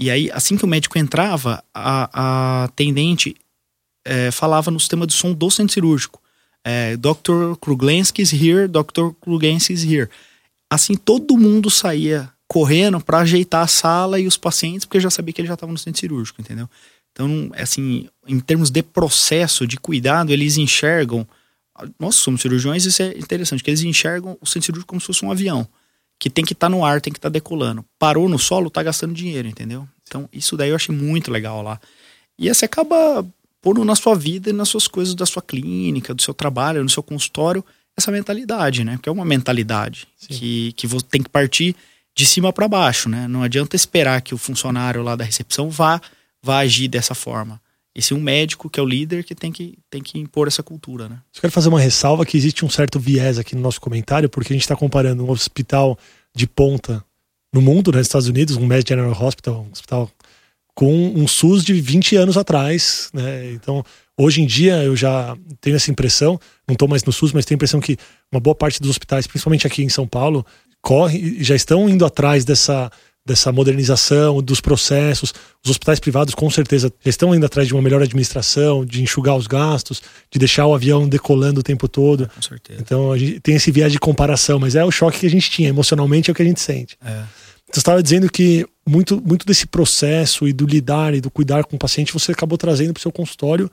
E 0.00 0.10
aí, 0.10 0.30
assim 0.32 0.56
que 0.56 0.64
o 0.64 0.68
médico 0.68 0.98
entrava, 0.98 1.62
a, 1.74 2.64
a 2.64 2.68
é, 4.02 4.30
falava 4.30 4.70
no 4.70 4.80
sistema 4.80 5.06
de 5.06 5.12
som 5.12 5.34
do 5.34 5.50
centro 5.50 5.74
cirúrgico. 5.74 6.22
É, 6.64 6.96
Dr. 6.96 7.54
Kruglenski 7.60 8.22
is 8.22 8.32
here, 8.32 8.66
Dr. 8.66 9.10
Kruglenski 9.20 9.74
is 9.74 9.84
here. 9.84 10.08
Assim, 10.70 10.94
todo 10.94 11.36
mundo 11.36 11.68
saía 11.68 12.32
correndo 12.48 12.98
para 12.98 13.18
ajeitar 13.18 13.62
a 13.62 13.66
sala 13.66 14.18
e 14.18 14.26
os 14.26 14.38
pacientes, 14.38 14.86
porque 14.86 15.00
já 15.00 15.10
sabia 15.10 15.34
que 15.34 15.40
ele 15.42 15.48
já 15.48 15.54
estava 15.54 15.70
no 15.70 15.78
centro 15.78 16.00
cirúrgico, 16.00 16.40
entendeu? 16.40 16.68
Então, 17.12 17.50
assim, 17.54 18.08
em 18.26 18.40
termos 18.40 18.70
de 18.70 18.82
processo 18.82 19.66
de 19.66 19.76
cuidado, 19.76 20.32
eles 20.32 20.56
enxergam. 20.56 21.28
Nós 21.98 22.14
somos 22.14 22.40
cirurgiões, 22.40 22.86
isso 22.86 23.02
é 23.02 23.18
interessante, 23.18 23.62
que 23.62 23.70
eles 23.70 23.82
enxergam 23.82 24.38
o 24.40 24.46
centro 24.46 24.66
cirúrgico 24.66 24.88
como 24.88 25.00
se 25.00 25.06
fosse 25.08 25.24
um 25.24 25.30
avião, 25.30 25.68
que 26.20 26.28
tem 26.28 26.44
que 26.44 26.52
estar 26.52 26.66
tá 26.66 26.70
no 26.70 26.84
ar, 26.84 27.00
tem 27.00 27.10
que 27.12 27.18
estar 27.18 27.30
tá 27.30 27.32
decolando. 27.32 27.82
Parou 27.98 28.28
no 28.28 28.38
solo, 28.38 28.68
está 28.68 28.82
gastando 28.82 29.14
dinheiro, 29.14 29.48
entendeu? 29.48 29.88
Então, 30.06 30.28
isso 30.30 30.54
daí 30.54 30.68
eu 30.68 30.76
achei 30.76 30.94
muito 30.94 31.30
legal 31.30 31.62
lá. 31.62 31.80
E 32.38 32.46
aí 32.46 32.54
você 32.54 32.66
acaba 32.66 33.26
pondo 33.62 33.82
na 33.84 33.96
sua 33.96 34.14
vida 34.14 34.50
e 34.50 34.52
nas 34.52 34.68
suas 34.68 34.86
coisas 34.86 35.14
da 35.14 35.24
sua 35.24 35.40
clínica, 35.40 36.12
do 36.12 36.20
seu 36.20 36.34
trabalho, 36.34 36.82
no 36.82 36.90
seu 36.90 37.02
consultório, 37.02 37.64
essa 37.96 38.12
mentalidade, 38.12 38.84
né? 38.84 38.96
Porque 38.96 39.08
é 39.08 39.12
uma 39.12 39.24
mentalidade 39.24 40.06
que, 40.28 40.72
que 40.74 40.86
você 40.86 41.06
tem 41.10 41.22
que 41.22 41.28
partir 41.30 41.74
de 42.14 42.26
cima 42.26 42.52
para 42.52 42.68
baixo, 42.68 43.08
né? 43.08 43.26
Não 43.26 43.42
adianta 43.42 43.74
esperar 43.74 44.20
que 44.20 44.34
o 44.34 44.38
funcionário 44.38 45.02
lá 45.02 45.16
da 45.16 45.24
recepção 45.24 45.70
vá, 45.70 46.00
vá 46.42 46.58
agir 46.58 46.88
dessa 46.88 47.14
forma. 47.14 47.60
Esse 47.94 48.14
um 48.14 48.20
médico 48.20 48.70
que 48.70 48.78
é 48.78 48.82
o 48.82 48.86
líder 48.86 49.24
que 49.24 49.34
tem 49.34 49.50
que, 49.50 49.76
tem 49.90 50.00
que 50.00 50.18
impor 50.18 50.46
essa 50.46 50.62
cultura, 50.62 51.08
né? 51.08 51.20
Eu 51.34 51.40
quero 51.40 51.52
fazer 51.52 51.68
uma 51.68 51.80
ressalva 51.80 52.24
que 52.24 52.36
existe 52.36 52.64
um 52.64 52.70
certo 52.70 53.00
viés 53.00 53.38
aqui 53.38 53.56
no 53.56 53.60
nosso 53.60 53.80
comentário, 53.80 54.28
porque 54.28 54.52
a 54.52 54.54
gente 54.54 54.62
está 54.62 54.76
comparando 54.76 55.24
um 55.24 55.30
hospital 55.30 55.98
de 56.34 56.46
ponta 56.46 57.04
no 57.52 57.60
mundo, 57.60 57.90
né, 57.90 57.98
nos 57.98 58.06
Estados 58.06 58.28
Unidos, 58.28 58.56
um 58.56 58.64
Mass 58.64 58.84
General 58.86 59.10
Hospital, 59.10 59.66
um 59.68 59.72
hospital 59.72 60.08
com 60.72 60.94
um 61.14 61.26
SUS 61.26 61.64
de 61.64 61.80
20 61.80 62.16
anos 62.16 62.36
atrás, 62.36 63.10
né? 63.12 63.52
Então, 63.52 63.84
hoje 64.16 64.40
em 64.40 64.46
dia 64.46 64.82
eu 64.82 64.94
já 64.94 65.36
tenho 65.60 65.76
essa 65.76 65.90
impressão, 65.90 66.38
não 66.66 66.74
estou 66.74 66.88
mais 66.88 67.02
no 67.04 67.12
SUS, 67.12 67.32
mas 67.32 67.44
tenho 67.44 67.56
a 67.56 67.58
impressão 67.58 67.80
que 67.80 67.96
uma 68.30 68.40
boa 68.40 68.54
parte 68.54 68.80
dos 68.80 68.90
hospitais, 68.90 69.26
principalmente 69.26 69.66
aqui 69.66 69.82
em 69.82 69.88
São 69.88 70.06
Paulo, 70.06 70.46
corre, 70.80 71.42
já 71.42 71.54
estão 71.54 71.88
indo 71.88 72.06
atrás 72.06 72.44
dessa 72.44 72.90
dessa 73.24 73.52
modernização 73.52 74.42
dos 74.42 74.60
processos. 74.60 75.32
Os 75.64 75.70
hospitais 75.70 76.00
privados, 76.00 76.34
com 76.34 76.48
certeza, 76.50 76.92
já 77.00 77.10
estão 77.10 77.34
indo 77.34 77.44
atrás 77.46 77.68
de 77.68 77.74
uma 77.74 77.82
melhor 77.82 78.02
administração, 78.02 78.84
de 78.84 79.02
enxugar 79.02 79.36
os 79.36 79.46
gastos, 79.46 80.02
de 80.30 80.38
deixar 80.38 80.66
o 80.66 80.74
avião 80.74 81.08
decolando 81.08 81.60
o 81.60 81.62
tempo 81.62 81.86
todo. 81.88 82.30
Com 82.34 82.42
certeza. 82.42 82.80
Então 82.80 83.12
a 83.12 83.18
gente 83.18 83.40
tem 83.40 83.54
esse 83.56 83.70
viés 83.70 83.92
de 83.92 83.98
comparação, 83.98 84.58
mas 84.58 84.74
é 84.74 84.84
o 84.84 84.90
choque 84.90 85.20
que 85.20 85.26
a 85.26 85.30
gente 85.30 85.50
tinha. 85.50 85.68
Emocionalmente 85.68 86.30
é 86.30 86.32
o 86.32 86.34
que 86.34 86.42
a 86.42 86.46
gente 86.46 86.60
sente. 86.60 86.96
É. 87.04 87.22
Você 87.70 87.78
estava 87.78 88.02
dizendo 88.02 88.28
que 88.30 88.66
muito, 88.86 89.20
muito 89.20 89.46
desse 89.46 89.66
processo 89.66 90.48
e 90.48 90.52
do 90.52 90.66
lidar 90.66 91.14
e 91.14 91.20
do 91.20 91.30
cuidar 91.30 91.64
com 91.64 91.76
o 91.76 91.78
paciente 91.78 92.12
você 92.12 92.32
acabou 92.32 92.58
trazendo 92.58 92.92
para 92.92 92.98
o 92.98 93.02
seu 93.02 93.12
consultório 93.12 93.70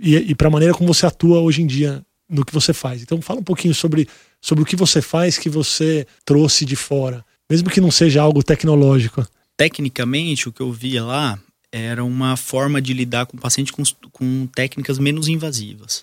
e, 0.00 0.14
e 0.16 0.34
para 0.34 0.46
a 0.46 0.50
maneira 0.50 0.74
como 0.74 0.92
você 0.92 1.04
atua 1.06 1.40
hoje 1.40 1.60
em 1.60 1.66
dia 1.66 2.04
no 2.30 2.44
que 2.44 2.54
você 2.54 2.72
faz. 2.72 3.02
Então 3.02 3.20
fala 3.20 3.40
um 3.40 3.44
pouquinho 3.44 3.74
sobre, 3.74 4.08
sobre 4.40 4.62
o 4.62 4.66
que 4.66 4.76
você 4.76 5.02
faz 5.02 5.36
que 5.36 5.50
você 5.50 6.06
trouxe 6.24 6.64
de 6.64 6.76
fora, 6.76 7.24
mesmo 7.52 7.68
que 7.68 7.82
não 7.82 7.90
seja 7.90 8.22
algo 8.22 8.42
tecnológico. 8.42 9.28
Tecnicamente, 9.58 10.48
o 10.48 10.52
que 10.52 10.62
eu 10.62 10.72
via 10.72 11.04
lá 11.04 11.38
era 11.70 12.02
uma 12.02 12.34
forma 12.34 12.80
de 12.80 12.94
lidar 12.94 13.26
com 13.26 13.36
o 13.36 13.40
paciente 13.40 13.70
com, 13.70 13.82
com 14.10 14.46
técnicas 14.46 14.98
menos 14.98 15.28
invasivas. 15.28 16.02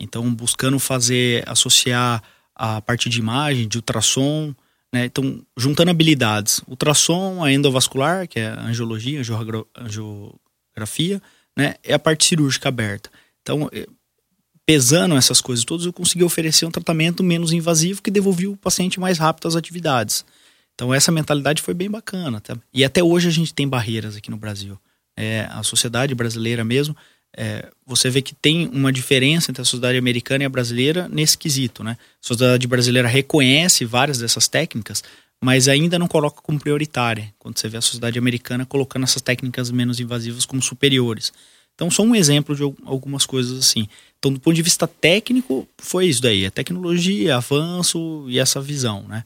Então, 0.00 0.32
buscando 0.32 0.78
fazer, 0.78 1.46
associar 1.46 2.22
a 2.54 2.80
parte 2.80 3.10
de 3.10 3.18
imagem, 3.18 3.68
de 3.68 3.76
ultrassom, 3.76 4.54
né? 4.90 5.04
Então, 5.04 5.42
juntando 5.58 5.90
habilidades, 5.90 6.62
ultrassom, 6.66 7.44
a 7.44 7.52
endovascular, 7.52 8.26
que 8.26 8.40
é 8.40 8.46
a 8.46 8.62
angiologia, 8.62 9.20
angiografia, 9.76 11.20
né? 11.54 11.74
é 11.82 11.92
a 11.92 11.98
parte 11.98 12.24
cirúrgica 12.24 12.70
aberta. 12.70 13.10
Então, 13.42 13.68
eh, 13.74 13.86
pesando 14.64 15.16
essas 15.16 15.42
coisas 15.42 15.66
todas, 15.66 15.84
eu 15.84 15.92
consegui 15.92 16.24
oferecer 16.24 16.64
um 16.64 16.70
tratamento 16.70 17.22
menos 17.22 17.52
invasivo 17.52 18.00
que 18.00 18.10
devolvia 18.10 18.50
o 18.50 18.56
paciente 18.56 18.98
mais 18.98 19.18
rápido 19.18 19.48
às 19.48 19.54
atividades. 19.54 20.24
Então, 20.78 20.94
essa 20.94 21.10
mentalidade 21.10 21.60
foi 21.60 21.74
bem 21.74 21.90
bacana. 21.90 22.40
Tá? 22.40 22.56
E 22.72 22.84
até 22.84 23.02
hoje 23.02 23.26
a 23.26 23.32
gente 23.32 23.52
tem 23.52 23.66
barreiras 23.66 24.14
aqui 24.14 24.30
no 24.30 24.36
Brasil. 24.36 24.78
É, 25.16 25.48
a 25.50 25.64
sociedade 25.64 26.14
brasileira 26.14 26.64
mesmo 26.64 26.96
é, 27.36 27.68
você 27.84 28.08
vê 28.08 28.22
que 28.22 28.32
tem 28.32 28.68
uma 28.68 28.92
diferença 28.92 29.50
entre 29.50 29.60
a 29.60 29.64
sociedade 29.64 29.98
americana 29.98 30.44
e 30.44 30.46
a 30.46 30.48
brasileira 30.48 31.08
nesse 31.08 31.36
quesito, 31.36 31.82
né? 31.82 31.96
A 32.00 32.26
sociedade 32.26 32.64
brasileira 32.68 33.08
reconhece 33.08 33.84
várias 33.84 34.18
dessas 34.18 34.46
técnicas, 34.46 35.02
mas 35.42 35.66
ainda 35.66 35.98
não 35.98 36.06
coloca 36.06 36.40
como 36.40 36.60
prioritária, 36.60 37.34
quando 37.40 37.58
você 37.58 37.68
vê 37.68 37.76
a 37.76 37.80
sociedade 37.80 38.16
americana 38.16 38.64
colocando 38.64 39.02
essas 39.02 39.20
técnicas 39.20 39.72
menos 39.72 39.98
invasivas 39.98 40.46
como 40.46 40.62
superiores. 40.62 41.32
Então, 41.74 41.90
só 41.90 42.04
um 42.04 42.14
exemplo 42.14 42.54
de 42.54 42.62
algumas 42.84 43.26
coisas 43.26 43.58
assim. 43.58 43.88
Então, 44.16 44.32
do 44.32 44.38
ponto 44.38 44.54
de 44.54 44.62
vista 44.62 44.86
técnico, 44.86 45.68
foi 45.76 46.06
isso 46.06 46.22
daí: 46.22 46.46
a 46.46 46.52
tecnologia, 46.52 47.36
avanço 47.36 48.26
e 48.28 48.38
essa 48.38 48.60
visão, 48.60 49.04
né? 49.08 49.24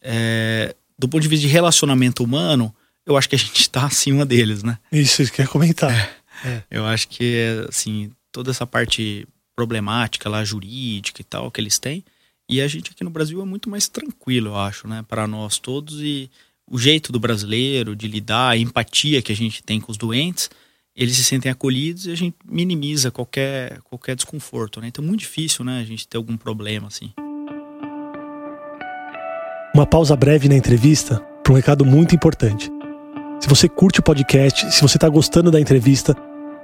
É, 0.00 0.74
do 0.98 1.08
ponto 1.08 1.22
de 1.22 1.28
vista 1.28 1.46
de 1.46 1.52
relacionamento 1.52 2.22
humano, 2.22 2.74
eu 3.06 3.16
acho 3.16 3.28
que 3.28 3.34
a 3.34 3.38
gente 3.38 3.60
está 3.60 3.84
acima 3.84 4.24
deles, 4.24 4.62
né? 4.62 4.78
Isso, 4.90 5.22
isso 5.22 5.32
que 5.32 5.40
eu 5.40 5.44
ia 5.44 5.50
comentar. 5.50 5.92
É. 5.92 6.24
É. 6.44 6.62
Eu 6.70 6.86
acho 6.86 7.08
que, 7.08 7.64
assim, 7.68 8.10
toda 8.32 8.50
essa 8.50 8.66
parte 8.66 9.26
problemática 9.54 10.28
lá, 10.28 10.44
jurídica 10.44 11.20
e 11.20 11.24
tal, 11.24 11.50
que 11.50 11.60
eles 11.60 11.78
têm. 11.78 12.04
E 12.48 12.60
a 12.60 12.68
gente 12.68 12.90
aqui 12.90 13.04
no 13.04 13.10
Brasil 13.10 13.40
é 13.40 13.44
muito 13.44 13.70
mais 13.70 13.88
tranquilo, 13.88 14.48
eu 14.48 14.56
acho, 14.56 14.86
né? 14.86 15.04
Para 15.08 15.26
nós 15.26 15.58
todos. 15.58 16.00
E 16.02 16.30
o 16.70 16.78
jeito 16.78 17.12
do 17.12 17.20
brasileiro 17.20 17.94
de 17.94 18.08
lidar, 18.08 18.50
a 18.50 18.56
empatia 18.56 19.22
que 19.22 19.32
a 19.32 19.36
gente 19.36 19.62
tem 19.62 19.80
com 19.80 19.90
os 19.90 19.96
doentes, 19.96 20.50
eles 20.94 21.16
se 21.16 21.24
sentem 21.24 21.50
acolhidos 21.50 22.06
e 22.06 22.10
a 22.10 22.14
gente 22.14 22.36
minimiza 22.44 23.10
qualquer, 23.10 23.80
qualquer 23.82 24.14
desconforto, 24.14 24.80
né? 24.80 24.88
Então 24.88 25.02
é 25.04 25.06
muito 25.06 25.20
difícil, 25.20 25.64
né? 25.64 25.80
A 25.80 25.84
gente 25.84 26.06
ter 26.06 26.16
algum 26.16 26.36
problema, 26.36 26.88
assim. 26.88 27.12
Uma 29.74 29.84
pausa 29.84 30.14
breve 30.14 30.48
na 30.48 30.54
entrevista 30.54 31.20
para 31.42 31.52
um 31.52 31.56
recado 31.56 31.84
muito 31.84 32.14
importante. 32.14 32.70
Se 33.40 33.48
você 33.48 33.68
curte 33.68 33.98
o 33.98 34.04
podcast, 34.04 34.72
se 34.72 34.80
você 34.80 34.96
está 34.96 35.08
gostando 35.08 35.50
da 35.50 35.60
entrevista, 35.60 36.16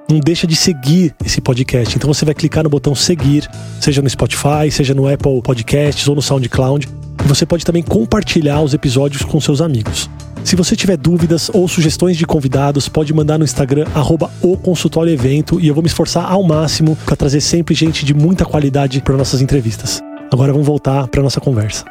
não 0.09 0.21
deixa 0.21 0.47
de 0.47 0.55
seguir 0.55 1.13
esse 1.27 1.41
podcast. 1.41 1.97
Então 1.97 2.15
você 2.15 2.25
vai 2.25 2.35
clicar 2.35 2.63
no 2.63 2.71
botão 2.71 2.95
seguir, 2.95 3.51
seja 3.81 4.01
no 4.01 4.09
Spotify, 4.09 4.71
seja 4.71 4.95
no 4.95 5.13
Apple 5.13 5.43
Podcasts 5.43 6.07
ou 6.07 6.15
no 6.15 6.23
SoundCloud. 6.23 6.89
E 7.25 7.27
você 7.29 7.45
pode 7.45 7.65
também 7.65 7.83
compartilhar 7.83 8.63
os 8.63 8.75
episódios 8.75 9.25
com 9.25 9.41
seus 9.41 9.61
amigos. 9.61 10.09
Se 10.45 10.55
você 10.55 10.77
tiver 10.77 10.97
dúvidas 10.97 11.51
ou 11.53 11.67
sugestões 11.67 12.17
de 12.17 12.25
convidados, 12.25 12.89
pode 12.89 13.13
mandar 13.13 13.39
no 13.39 13.45
Instagram, 13.45 13.89
arroba 13.93 14.31
o 14.41 14.57
consultório 14.57 15.13
evento, 15.13 15.61
e 15.61 15.67
eu 15.67 15.75
vou 15.75 15.83
me 15.83 15.89
esforçar 15.89 16.31
ao 16.31 16.45
máximo 16.45 16.97
para 17.05 17.17
trazer 17.17 17.41
sempre 17.41 17.75
gente 17.75 18.05
de 18.05 18.15
muita 18.15 18.45
qualidade 18.45 19.03
para 19.03 19.17
nossas 19.17 19.43
entrevistas. 19.43 20.01
Agora 20.33 20.53
vamos 20.53 20.67
voltar 20.67 21.09
para 21.09 21.25
nossa 21.25 21.41
conversa. 21.41 21.85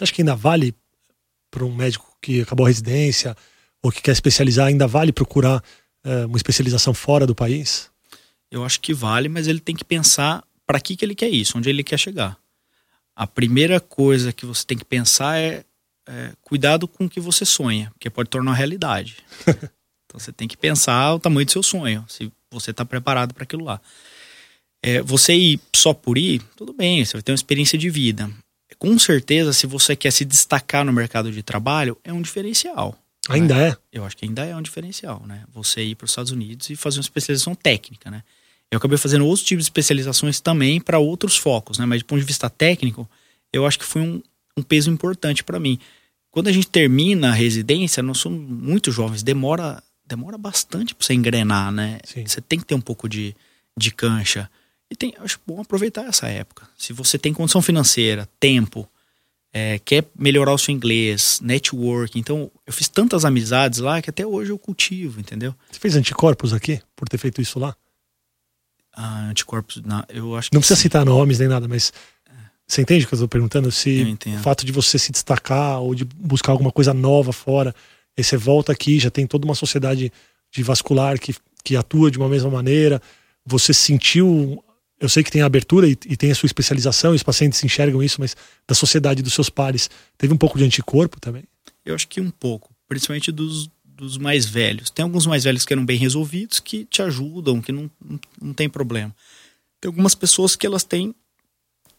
Você 0.00 0.04
acha 0.04 0.12
que 0.14 0.22
ainda 0.22 0.34
vale 0.34 0.74
para 1.50 1.62
um 1.62 1.74
médico 1.74 2.16
que 2.22 2.40
acabou 2.40 2.64
a 2.64 2.70
residência 2.70 3.36
ou 3.82 3.92
que 3.92 4.00
quer 4.00 4.12
especializar, 4.12 4.68
ainda 4.68 4.86
vale 4.86 5.12
procurar 5.12 5.62
é, 6.02 6.24
uma 6.24 6.38
especialização 6.38 6.94
fora 6.94 7.26
do 7.26 7.34
país? 7.34 7.90
Eu 8.50 8.64
acho 8.64 8.80
que 8.80 8.94
vale, 8.94 9.28
mas 9.28 9.46
ele 9.46 9.60
tem 9.60 9.76
que 9.76 9.84
pensar 9.84 10.42
para 10.66 10.80
que, 10.80 10.96
que 10.96 11.04
ele 11.04 11.14
quer 11.14 11.28
isso, 11.28 11.58
onde 11.58 11.68
ele 11.68 11.84
quer 11.84 11.98
chegar. 11.98 12.38
A 13.14 13.26
primeira 13.26 13.78
coisa 13.78 14.32
que 14.32 14.46
você 14.46 14.64
tem 14.64 14.78
que 14.78 14.86
pensar 14.86 15.38
é, 15.38 15.66
é 16.08 16.32
cuidado 16.40 16.88
com 16.88 17.04
o 17.04 17.08
que 17.08 17.20
você 17.20 17.44
sonha, 17.44 17.90
porque 17.90 18.08
pode 18.08 18.30
tornar 18.30 18.54
realidade. 18.54 19.18
então 19.44 20.18
você 20.18 20.32
tem 20.32 20.48
que 20.48 20.56
pensar 20.56 21.14
o 21.14 21.20
tamanho 21.20 21.44
do 21.44 21.52
seu 21.52 21.62
sonho, 21.62 22.06
se 22.08 22.32
você 22.50 22.70
está 22.70 22.86
preparado 22.86 23.34
para 23.34 23.42
aquilo 23.42 23.64
lá. 23.64 23.78
É, 24.82 25.02
você 25.02 25.34
ir 25.34 25.60
só 25.76 25.92
por 25.92 26.16
ir, 26.16 26.40
tudo 26.56 26.72
bem, 26.72 27.04
você 27.04 27.12
vai 27.12 27.22
ter 27.22 27.32
uma 27.32 27.36
experiência 27.36 27.76
de 27.76 27.90
vida. 27.90 28.30
Com 28.80 28.98
certeza, 28.98 29.52
se 29.52 29.66
você 29.66 29.94
quer 29.94 30.10
se 30.10 30.24
destacar 30.24 30.86
no 30.86 30.92
mercado 30.92 31.30
de 31.30 31.42
trabalho, 31.42 31.98
é 32.02 32.10
um 32.10 32.22
diferencial. 32.22 32.98
Ainda 33.28 33.54
né? 33.54 33.68
é? 33.68 33.76
Eu 33.92 34.06
acho 34.06 34.16
que 34.16 34.24
ainda 34.24 34.42
é 34.42 34.56
um 34.56 34.62
diferencial, 34.62 35.22
né? 35.26 35.44
Você 35.52 35.82
ir 35.82 35.94
para 35.94 36.06
os 36.06 36.10
Estados 36.10 36.32
Unidos 36.32 36.70
e 36.70 36.76
fazer 36.76 36.96
uma 36.96 37.02
especialização 37.02 37.54
técnica, 37.54 38.10
né? 38.10 38.22
Eu 38.70 38.78
acabei 38.78 38.96
fazendo 38.96 39.26
outros 39.26 39.46
tipos 39.46 39.64
de 39.64 39.66
especializações 39.66 40.40
também 40.40 40.80
para 40.80 40.98
outros 40.98 41.36
focos, 41.36 41.78
né? 41.78 41.84
Mas 41.84 42.00
do 42.00 42.06
ponto 42.06 42.20
de 42.20 42.26
vista 42.26 42.48
técnico, 42.48 43.06
eu 43.52 43.66
acho 43.66 43.78
que 43.78 43.84
foi 43.84 44.00
um, 44.00 44.22
um 44.56 44.62
peso 44.62 44.90
importante 44.90 45.44
para 45.44 45.60
mim. 45.60 45.78
Quando 46.30 46.48
a 46.48 46.52
gente 46.52 46.66
termina 46.66 47.28
a 47.28 47.34
residência, 47.34 48.02
nós 48.02 48.16
somos 48.16 48.40
muito 48.40 48.90
jovens, 48.90 49.22
demora 49.22 49.82
demora 50.06 50.38
bastante 50.38 50.94
para 50.94 51.06
você 51.06 51.12
engrenar, 51.12 51.70
né? 51.70 52.00
Sim. 52.04 52.26
Você 52.26 52.40
tem 52.40 52.58
que 52.58 52.64
ter 52.64 52.74
um 52.74 52.80
pouco 52.80 53.08
de, 53.08 53.36
de 53.76 53.92
cancha. 53.92 54.50
E 54.90 54.96
tem, 54.96 55.14
acho 55.18 55.38
bom 55.46 55.60
aproveitar 55.60 56.06
essa 56.06 56.26
época. 56.26 56.68
Se 56.76 56.92
você 56.92 57.18
tem 57.18 57.32
condição 57.32 57.62
financeira, 57.62 58.28
tempo, 58.40 58.88
é, 59.52 59.78
quer 59.78 60.04
melhorar 60.18 60.52
o 60.52 60.58
seu 60.58 60.74
inglês, 60.74 61.40
network. 61.42 62.18
Então, 62.18 62.50
eu 62.66 62.72
fiz 62.72 62.88
tantas 62.88 63.24
amizades 63.24 63.78
lá 63.78 64.02
que 64.02 64.10
até 64.10 64.26
hoje 64.26 64.50
eu 64.50 64.58
cultivo, 64.58 65.20
entendeu? 65.20 65.54
Você 65.70 65.78
fez 65.78 65.96
anticorpos 65.96 66.52
aqui 66.52 66.80
por 66.96 67.08
ter 67.08 67.18
feito 67.18 67.40
isso 67.40 67.58
lá? 67.58 67.76
Ah, 68.92 69.28
anticorpos, 69.28 69.80
não, 69.84 70.04
eu 70.08 70.34
acho 70.34 70.50
Não 70.52 70.60
precisa 70.60 70.76
sim. 70.76 70.82
citar 70.82 71.04
nomes 71.04 71.38
nem 71.38 71.48
nada, 71.48 71.68
mas 71.68 71.92
Você 72.70 72.82
entende 72.82 73.04
o 73.04 73.08
que 73.08 73.14
eu 73.14 73.16
estou 73.16 73.28
perguntando? 73.28 73.70
Se 73.72 74.16
o 74.26 74.38
fato 74.38 74.64
de 74.64 74.70
você 74.70 74.96
se 74.96 75.10
destacar 75.10 75.80
ou 75.80 75.92
de 75.92 76.04
buscar 76.04 76.52
alguma 76.52 76.70
coisa 76.70 76.94
nova 76.94 77.32
fora, 77.32 77.74
aí 78.16 78.22
você 78.22 78.36
volta 78.36 78.70
aqui, 78.70 78.96
já 79.00 79.10
tem 79.10 79.26
toda 79.26 79.44
uma 79.44 79.56
sociedade 79.56 80.12
de 80.52 80.62
vascular 80.62 81.18
que, 81.18 81.34
que 81.64 81.74
atua 81.74 82.12
de 82.12 82.18
uma 82.18 82.28
mesma 82.28 82.48
maneira, 82.48 83.02
você 83.44 83.74
sentiu. 83.74 84.62
Eu 85.00 85.08
sei 85.08 85.24
que 85.24 85.30
tem 85.30 85.40
a 85.40 85.46
abertura 85.46 85.88
e, 85.88 85.92
e 86.06 86.16
tem 86.16 86.30
a 86.30 86.34
sua 86.34 86.46
especialização, 86.46 87.14
e 87.14 87.16
os 87.16 87.22
pacientes 87.22 87.64
enxergam 87.64 88.02
isso, 88.02 88.20
mas 88.20 88.36
da 88.68 88.74
sociedade 88.74 89.22
dos 89.22 89.32
seus 89.32 89.48
pares, 89.48 89.88
teve 90.18 90.32
um 90.32 90.36
pouco 90.36 90.58
de 90.58 90.64
anticorpo 90.64 91.18
também? 91.18 91.44
Eu 91.84 91.94
acho 91.94 92.06
que 92.06 92.20
um 92.20 92.30
pouco, 92.30 92.70
principalmente 92.86 93.32
dos, 93.32 93.70
dos 93.82 94.18
mais 94.18 94.44
velhos. 94.44 94.90
Tem 94.90 95.02
alguns 95.02 95.26
mais 95.26 95.44
velhos 95.44 95.64
que 95.64 95.72
eram 95.72 95.86
bem 95.86 95.98
resolvidos, 95.98 96.60
que 96.60 96.84
te 96.84 97.00
ajudam, 97.00 97.62
que 97.62 97.72
não, 97.72 97.90
não, 98.04 98.20
não 98.40 98.52
tem 98.52 98.68
problema. 98.68 99.14
Tem 99.80 99.88
algumas 99.88 100.14
pessoas 100.14 100.54
que 100.54 100.66
elas 100.66 100.84
têm 100.84 101.14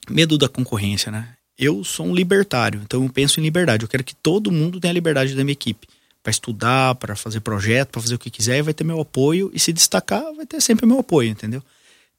medo 0.08 0.38
da 0.38 0.48
concorrência, 0.48 1.12
né? 1.12 1.36
Eu 1.58 1.84
sou 1.84 2.06
um 2.06 2.16
libertário, 2.16 2.82
então 2.84 3.04
eu 3.04 3.10
penso 3.10 3.40
em 3.40 3.44
liberdade. 3.44 3.84
Eu 3.84 3.90
quero 3.90 4.04
que 4.04 4.16
todo 4.16 4.52
mundo 4.52 4.80
tenha 4.80 4.92
a 4.92 4.94
liberdade 4.94 5.36
da 5.36 5.44
minha 5.44 5.54
equipe 5.54 5.88
para 6.22 6.32
estudar, 6.32 6.96
para 6.96 7.16
fazer 7.16 7.40
projeto, 7.40 7.90
para 7.90 8.02
fazer 8.02 8.16
o 8.16 8.20
que 8.20 8.30
quiser, 8.30 8.60
e 8.60 8.62
vai 8.62 8.74
ter 8.74 8.84
meu 8.84 9.00
apoio 9.00 9.52
e 9.54 9.60
se 9.60 9.74
destacar, 9.74 10.24
vai 10.36 10.46
ter 10.46 10.62
sempre 10.62 10.86
meu 10.86 11.00
apoio, 11.00 11.30
entendeu? 11.30 11.64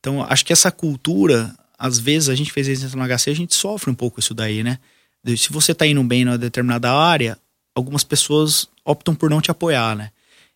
Então, 0.03 0.21
acho 0.29 0.45
que 0.45 0.53
essa 0.53 0.73
cultura, 0.73 1.55
às 1.79 1.97
vezes 1.97 2.29
a 2.29 2.35
gente 2.35 2.51
fez 2.51 2.67
isso 2.67 2.97
no 2.97 3.07
HC, 3.07 3.31
a 3.31 3.35
gente 3.37 3.55
sofre 3.55 3.89
um 3.89 3.95
pouco 3.95 4.19
isso 4.19 4.35
daí, 4.35 4.65
né? 4.65 4.81
Se 5.37 5.53
você 5.53 5.73
tá 5.73 5.87
indo 5.87 6.03
bem 6.03 6.25
numa 6.25 6.37
determinada 6.37 6.93
área, 6.93 7.39
algumas 7.73 8.03
pessoas 8.03 8.69
optam 8.85 9.15
por 9.15 9.31
não 9.31 9.41
te 9.41 9.53
apoiar, 9.53 9.95
né? 9.95 10.11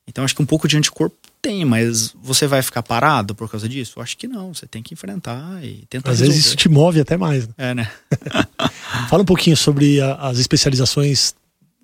Então, 0.04 0.24
acho 0.24 0.34
que 0.34 0.42
um 0.42 0.46
pouco 0.46 0.66
de 0.66 0.76
anticorpo 0.76 1.16
tem, 1.40 1.64
mas 1.64 2.12
você 2.20 2.48
vai 2.48 2.60
ficar 2.60 2.82
parado 2.82 3.36
por 3.36 3.48
causa 3.48 3.68
disso? 3.68 4.00
Acho 4.00 4.16
que 4.16 4.26
não, 4.26 4.52
você 4.52 4.66
tem 4.66 4.82
que 4.82 4.94
enfrentar 4.94 5.64
e 5.64 5.86
tentar 5.88 6.10
Às 6.10 6.18
resolver. 6.18 6.32
vezes 6.32 6.46
isso 6.46 6.56
te 6.56 6.68
move 6.68 7.00
até 7.00 7.16
mais, 7.16 7.46
né? 7.46 7.54
É, 7.56 7.74
né? 7.74 7.92
Fala 9.08 9.22
um 9.22 9.26
pouquinho 9.26 9.56
sobre 9.56 10.00
a, 10.00 10.14
as 10.14 10.38
especializações 10.38 11.36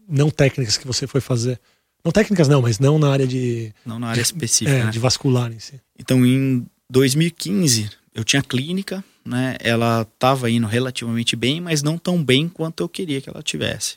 não 0.08 0.30
técnicas 0.30 0.76
que 0.76 0.86
você 0.86 1.06
foi 1.06 1.20
fazer. 1.20 1.60
Não 2.04 2.10
técnicas 2.10 2.48
não, 2.48 2.60
mas 2.60 2.80
não 2.80 2.98
na 2.98 3.12
área 3.12 3.26
de... 3.26 3.72
Não 3.86 4.00
na 4.00 4.08
área 4.08 4.20
de, 4.20 4.26
específica, 4.26 4.76
é, 4.76 4.84
né? 4.84 4.90
de 4.90 4.98
vascular 4.98 5.52
em 5.52 5.60
si. 5.60 5.80
Então, 5.96 6.26
em 6.26 6.66
2015, 6.92 7.90
eu 8.14 8.22
tinha 8.22 8.42
clínica, 8.42 9.02
né? 9.24 9.56
Ela 9.60 10.02
estava 10.02 10.50
indo 10.50 10.66
relativamente 10.66 11.34
bem, 11.34 11.58
mas 11.58 11.82
não 11.82 11.96
tão 11.96 12.22
bem 12.22 12.50
quanto 12.50 12.82
eu 12.82 12.88
queria 12.88 13.18
que 13.18 13.30
ela 13.30 13.42
tivesse. 13.42 13.96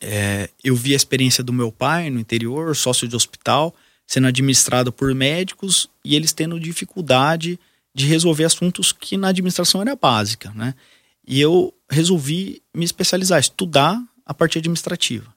É, 0.00 0.48
eu 0.62 0.76
vi 0.76 0.92
a 0.92 0.96
experiência 0.96 1.42
do 1.42 1.52
meu 1.52 1.72
pai 1.72 2.08
no 2.08 2.20
interior, 2.20 2.76
sócio 2.76 3.08
de 3.08 3.16
hospital, 3.16 3.74
sendo 4.06 4.28
administrado 4.28 4.92
por 4.92 5.12
médicos 5.12 5.90
e 6.04 6.14
eles 6.14 6.32
tendo 6.32 6.60
dificuldade 6.60 7.58
de 7.92 8.06
resolver 8.06 8.44
assuntos 8.44 8.92
que 8.92 9.16
na 9.16 9.28
administração 9.28 9.80
era 9.80 9.96
básica, 9.96 10.52
né? 10.54 10.72
E 11.26 11.40
eu 11.40 11.74
resolvi 11.90 12.62
me 12.72 12.84
especializar, 12.84 13.40
estudar 13.40 14.00
a 14.24 14.32
parte 14.32 14.56
administrativa. 14.56 15.34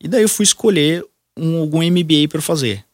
E 0.00 0.08
daí 0.08 0.22
eu 0.22 0.28
fui 0.30 0.44
escolher 0.44 1.04
um, 1.36 1.58
algum 1.58 1.82
MBA 1.82 2.26
para 2.30 2.40
fazer. 2.40 2.87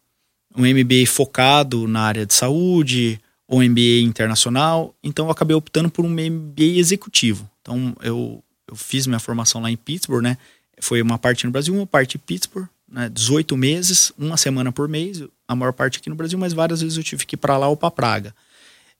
Um 0.54 0.62
MBA 0.62 1.06
focado 1.06 1.88
na 1.88 2.02
área 2.02 2.25
de 2.25 2.34
saúde, 2.34 3.20
ou 3.46 3.62
MBA 3.62 4.00
internacional. 4.02 4.94
Então 5.02 5.26
eu 5.26 5.30
acabei 5.30 5.56
optando 5.56 5.90
por 5.90 6.04
um 6.04 6.08
MBA 6.08 6.78
executivo. 6.78 7.49
Então 7.62 7.94
eu, 8.02 8.42
eu 8.68 8.76
fiz 8.76 9.06
minha 9.06 9.20
formação 9.20 9.61
lá 9.61 9.70
em 9.70 9.76
Pittsburgh, 9.76 10.23
né? 10.23 10.38
Foi 10.80 11.00
uma 11.00 11.18
parte 11.18 11.46
no 11.46 11.52
Brasil, 11.52 11.75
uma 11.75 11.87
parte 11.87 12.16
em 12.16 12.20
Pittsburgh, 12.20 12.66
né? 12.88 13.08
18 13.08 13.56
meses, 13.56 14.12
uma 14.18 14.37
semana 14.37 14.73
por 14.73 14.88
mês, 14.88 15.23
a 15.46 15.54
maior 15.54 15.73
parte 15.73 15.99
aqui 15.99 16.11
no 16.11 16.16
Brasil, 16.16 16.38
mas 16.38 16.52
várias 16.52 16.80
vezes 16.80 16.96
eu 16.96 17.04
tive 17.04 17.26
que 17.26 17.34
ir 17.34 17.38
para 17.38 17.56
lá 17.56 17.68
ou 17.68 17.76
para 17.76 17.90
Praga. 17.90 18.34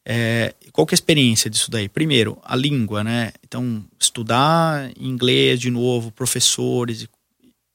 É, 0.07 0.55
qual 0.71 0.87
que 0.87 0.93
é 0.93 0.97
a 0.97 1.01
experiência 1.01 1.49
disso 1.49 1.71
daí? 1.71 1.89
Primeiro, 1.89 2.39
a 2.45 2.55
língua, 2.55 3.03
né? 3.03 3.33
Então, 3.43 3.83
estudar 3.99 4.91
inglês 5.01 5.59
de 5.59 5.71
novo, 5.71 6.11
professores, 6.13 7.09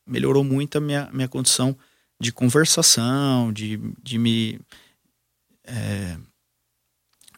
melhorou 0.05 0.43
muito 0.43 0.77
a 0.77 0.81
minha, 0.81 1.09
minha 1.11 1.27
condição 1.27 1.75
de 2.19 2.31
conversação, 2.31 3.51
de, 3.53 3.79
de 4.03 4.17
me. 4.17 4.59
É, 5.65 6.17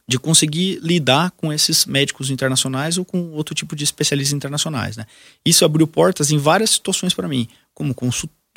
de 0.08 0.20
conseguir 0.20 0.80
lidar 0.82 1.32
com 1.32 1.54
esses 1.54 1.86
médicos 1.86 2.30
internacionais 2.30 2.98
ou 2.98 3.06
com 3.06 3.32
outro 3.32 3.56
tipo 3.56 3.76
de 3.78 3.86
especialistas 3.86 4.36
internacionais, 4.36 4.98
né? 4.98 5.06
Isso 5.46 5.64
abriu 5.64 5.88
portas 5.88 6.32
em 6.32 6.38
várias 6.38 6.72
situações 6.72 7.14
para 7.14 7.30
mim, 7.30 7.48
como 7.74 7.96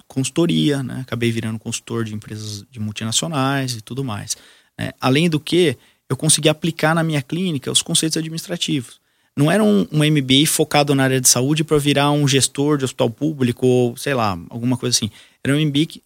consultoria, 0.08 0.82
né? 0.82 1.02
Acabei 1.02 1.30
virando 1.30 1.58
consultor 1.58 2.04
de 2.04 2.12
empresas 2.12 2.64
de 2.68 2.80
multinacionais 2.80 3.76
e 3.76 3.80
tudo 3.80 4.02
mais. 4.02 4.36
Né? 4.76 4.90
Além 5.00 5.30
do 5.30 5.38
que, 5.38 5.76
eu 6.08 6.16
consegui 6.16 6.48
aplicar 6.48 6.94
na 6.94 7.04
minha 7.04 7.22
clínica 7.22 7.70
os 7.70 7.82
conceitos 7.82 8.16
administrativos. 8.16 9.00
Não 9.36 9.50
era 9.50 9.64
um, 9.64 9.86
um 9.90 9.98
MBA 9.98 10.46
focado 10.46 10.94
na 10.94 11.04
área 11.04 11.20
de 11.20 11.28
saúde 11.28 11.64
para 11.64 11.78
virar 11.78 12.10
um 12.10 12.26
gestor 12.26 12.78
de 12.78 12.84
hospital 12.84 13.10
público 13.10 13.66
ou, 13.66 13.96
sei 13.96 14.14
lá, 14.14 14.38
alguma 14.48 14.76
coisa 14.76 14.96
assim. 14.96 15.10
Era 15.42 15.56
um 15.56 15.66
MBA 15.66 16.00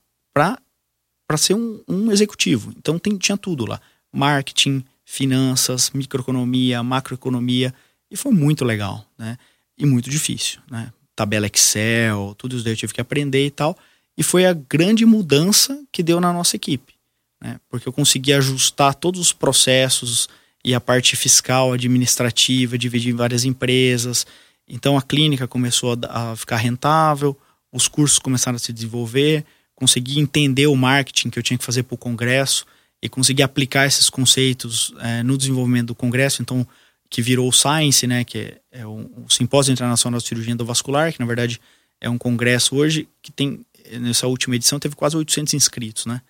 para 1.27 1.37
ser 1.37 1.55
um, 1.55 1.83
um, 1.89 2.13
executivo. 2.13 2.73
Então 2.77 2.99
tem, 2.99 3.17
tinha 3.17 3.37
tudo 3.37 3.67
lá: 3.67 3.81
marketing, 4.13 4.85
finanças, 5.05 5.91
microeconomia, 5.91 6.83
macroeconomia. 6.83 7.75
E 8.11 8.17
foi 8.17 8.33
muito 8.33 8.65
legal, 8.65 9.07
né? 9.19 9.37
E 9.77 9.85
muito 9.85 10.09
difícil, 10.09 10.61
né? 10.71 10.93
Tabela 11.15 11.47
Excel, 11.47 12.35
tudo 12.39 12.57
isso 12.57 12.65
daí 12.65 12.73
eu 12.73 12.77
tive 12.77 12.95
que 12.95 13.01
aprender 13.01 13.45
e 13.45 13.51
tal. 13.51 13.77
E 14.17 14.23
foi 14.23 14.47
a 14.47 14.53
grande 14.53 15.05
mudança 15.05 15.85
que 15.93 16.03
deu 16.03 16.21
na 16.21 16.33
nossa 16.33 16.57
equipe 16.57 16.99
né? 17.41 17.61
porque 17.69 17.89
eu 17.89 17.93
consegui 17.93 18.33
ajustar 18.33 18.95
todos 18.95 19.21
os 19.21 19.33
processos 19.33 20.29
e 20.65 20.75
a 20.75 20.81
parte 20.81 21.17
fiscal, 21.17 21.73
administrativa, 21.73 22.77
dividir 22.77 23.13
em 23.13 23.17
várias 23.17 23.45
empresas. 23.45 24.27
Então 24.69 24.99
a 24.99 25.03
clínica 25.03 25.47
começou 25.47 25.97
a, 26.09 26.33
a 26.33 26.37
ficar 26.37 26.57
rentável, 26.57 27.37
os 27.73 27.89
cursos 27.89 28.19
começaram 28.19 28.57
a 28.57 28.59
se 28.59 28.73
desenvolver, 28.73 29.45
consegui 29.79 30.19
entender 30.19 30.67
o 30.67 30.75
marketing 30.75 31.31
que 31.31 31.39
eu 31.39 31.43
tinha 31.43 31.57
que 31.57 31.65
fazer 31.65 31.85
para 31.85 31.95
o 31.95 31.99
congresso 31.99 32.67
e 33.01 33.09
consegui 33.09 33.45
aplicar 33.45 33.87
esses 33.87 34.11
conceitos 34.11 34.93
é, 34.99 35.23
no 35.23 35.39
desenvolvimento 35.39 35.87
do 35.87 35.95
congresso. 35.95 36.43
Então 36.43 36.67
que 37.09 37.23
virou 37.23 37.49
o 37.49 37.53
Science, 37.53 38.05
né, 38.07 38.25
que 38.25 38.57
é, 38.73 38.85
o, 38.85 39.09
o 39.25 39.31
Simpósio 39.31 39.73
Internacional 39.73 40.21
de 40.21 40.27
Cirurgia 40.27 40.53
Endovascular, 40.53 41.13
que 41.13 41.21
na 41.21 41.27
verdade 41.27 41.61
é 42.01 42.11
um 42.11 42.19
congresso 42.19 42.75
hoje 42.75 43.09
que 43.23 43.31
tem 43.31 43.65
nessa 44.01 44.27
última 44.27 44.57
edição 44.57 44.81
teve 44.81 44.97
quase 44.97 45.17
800 45.17 45.55
inscritos, 45.55 46.07
né? 46.07 46.21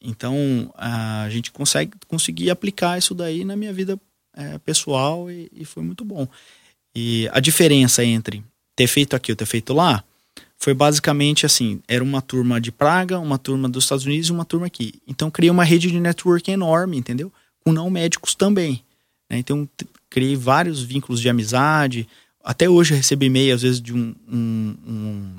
Então 0.00 0.70
a 0.76 1.28
gente 1.30 1.50
consegue 1.50 1.92
conseguir 2.06 2.50
aplicar 2.50 2.98
isso 2.98 3.14
daí 3.14 3.42
na 3.42 3.56
minha 3.56 3.72
vida 3.72 3.98
é, 4.36 4.58
pessoal 4.58 5.30
e, 5.30 5.48
e, 5.50 5.64
foi 5.64 5.82
muito 5.82 6.04
bom. 6.04 6.28
E 6.94 7.26
a 7.32 7.40
diferença 7.40 8.04
entre 8.04 8.44
ter 8.76 8.86
feito 8.86 9.16
aqui 9.16 9.32
ou 9.32 9.36
ter 9.36 9.46
feito 9.46 9.72
lá 9.72 10.04
foi 10.62 10.74
basicamente 10.74 11.44
assim: 11.44 11.80
era 11.88 12.04
uma 12.04 12.22
turma 12.22 12.60
de 12.60 12.70
Praga, 12.70 13.18
uma 13.18 13.36
turma 13.36 13.68
dos 13.68 13.82
Estados 13.82 14.06
Unidos 14.06 14.28
e 14.28 14.32
uma 14.32 14.44
turma 14.44 14.66
aqui. 14.66 14.94
Então 15.08 15.28
criei 15.28 15.50
uma 15.50 15.64
rede 15.64 15.90
de 15.90 15.98
network 15.98 16.48
enorme, 16.48 16.96
entendeu? 16.96 17.32
Com 17.64 17.72
não 17.72 17.90
médicos 17.90 18.36
também. 18.36 18.80
Né? 19.28 19.38
Então 19.38 19.68
criei 20.08 20.36
vários 20.36 20.80
vínculos 20.80 21.20
de 21.20 21.28
amizade. 21.28 22.08
Até 22.44 22.68
hoje 22.68 22.92
eu 22.92 22.96
recebi 22.96 23.26
e-mail, 23.26 23.56
às 23.56 23.62
vezes, 23.62 23.80
de 23.80 23.92
um, 23.92 24.14
um, 24.30 24.76
um 24.86 25.32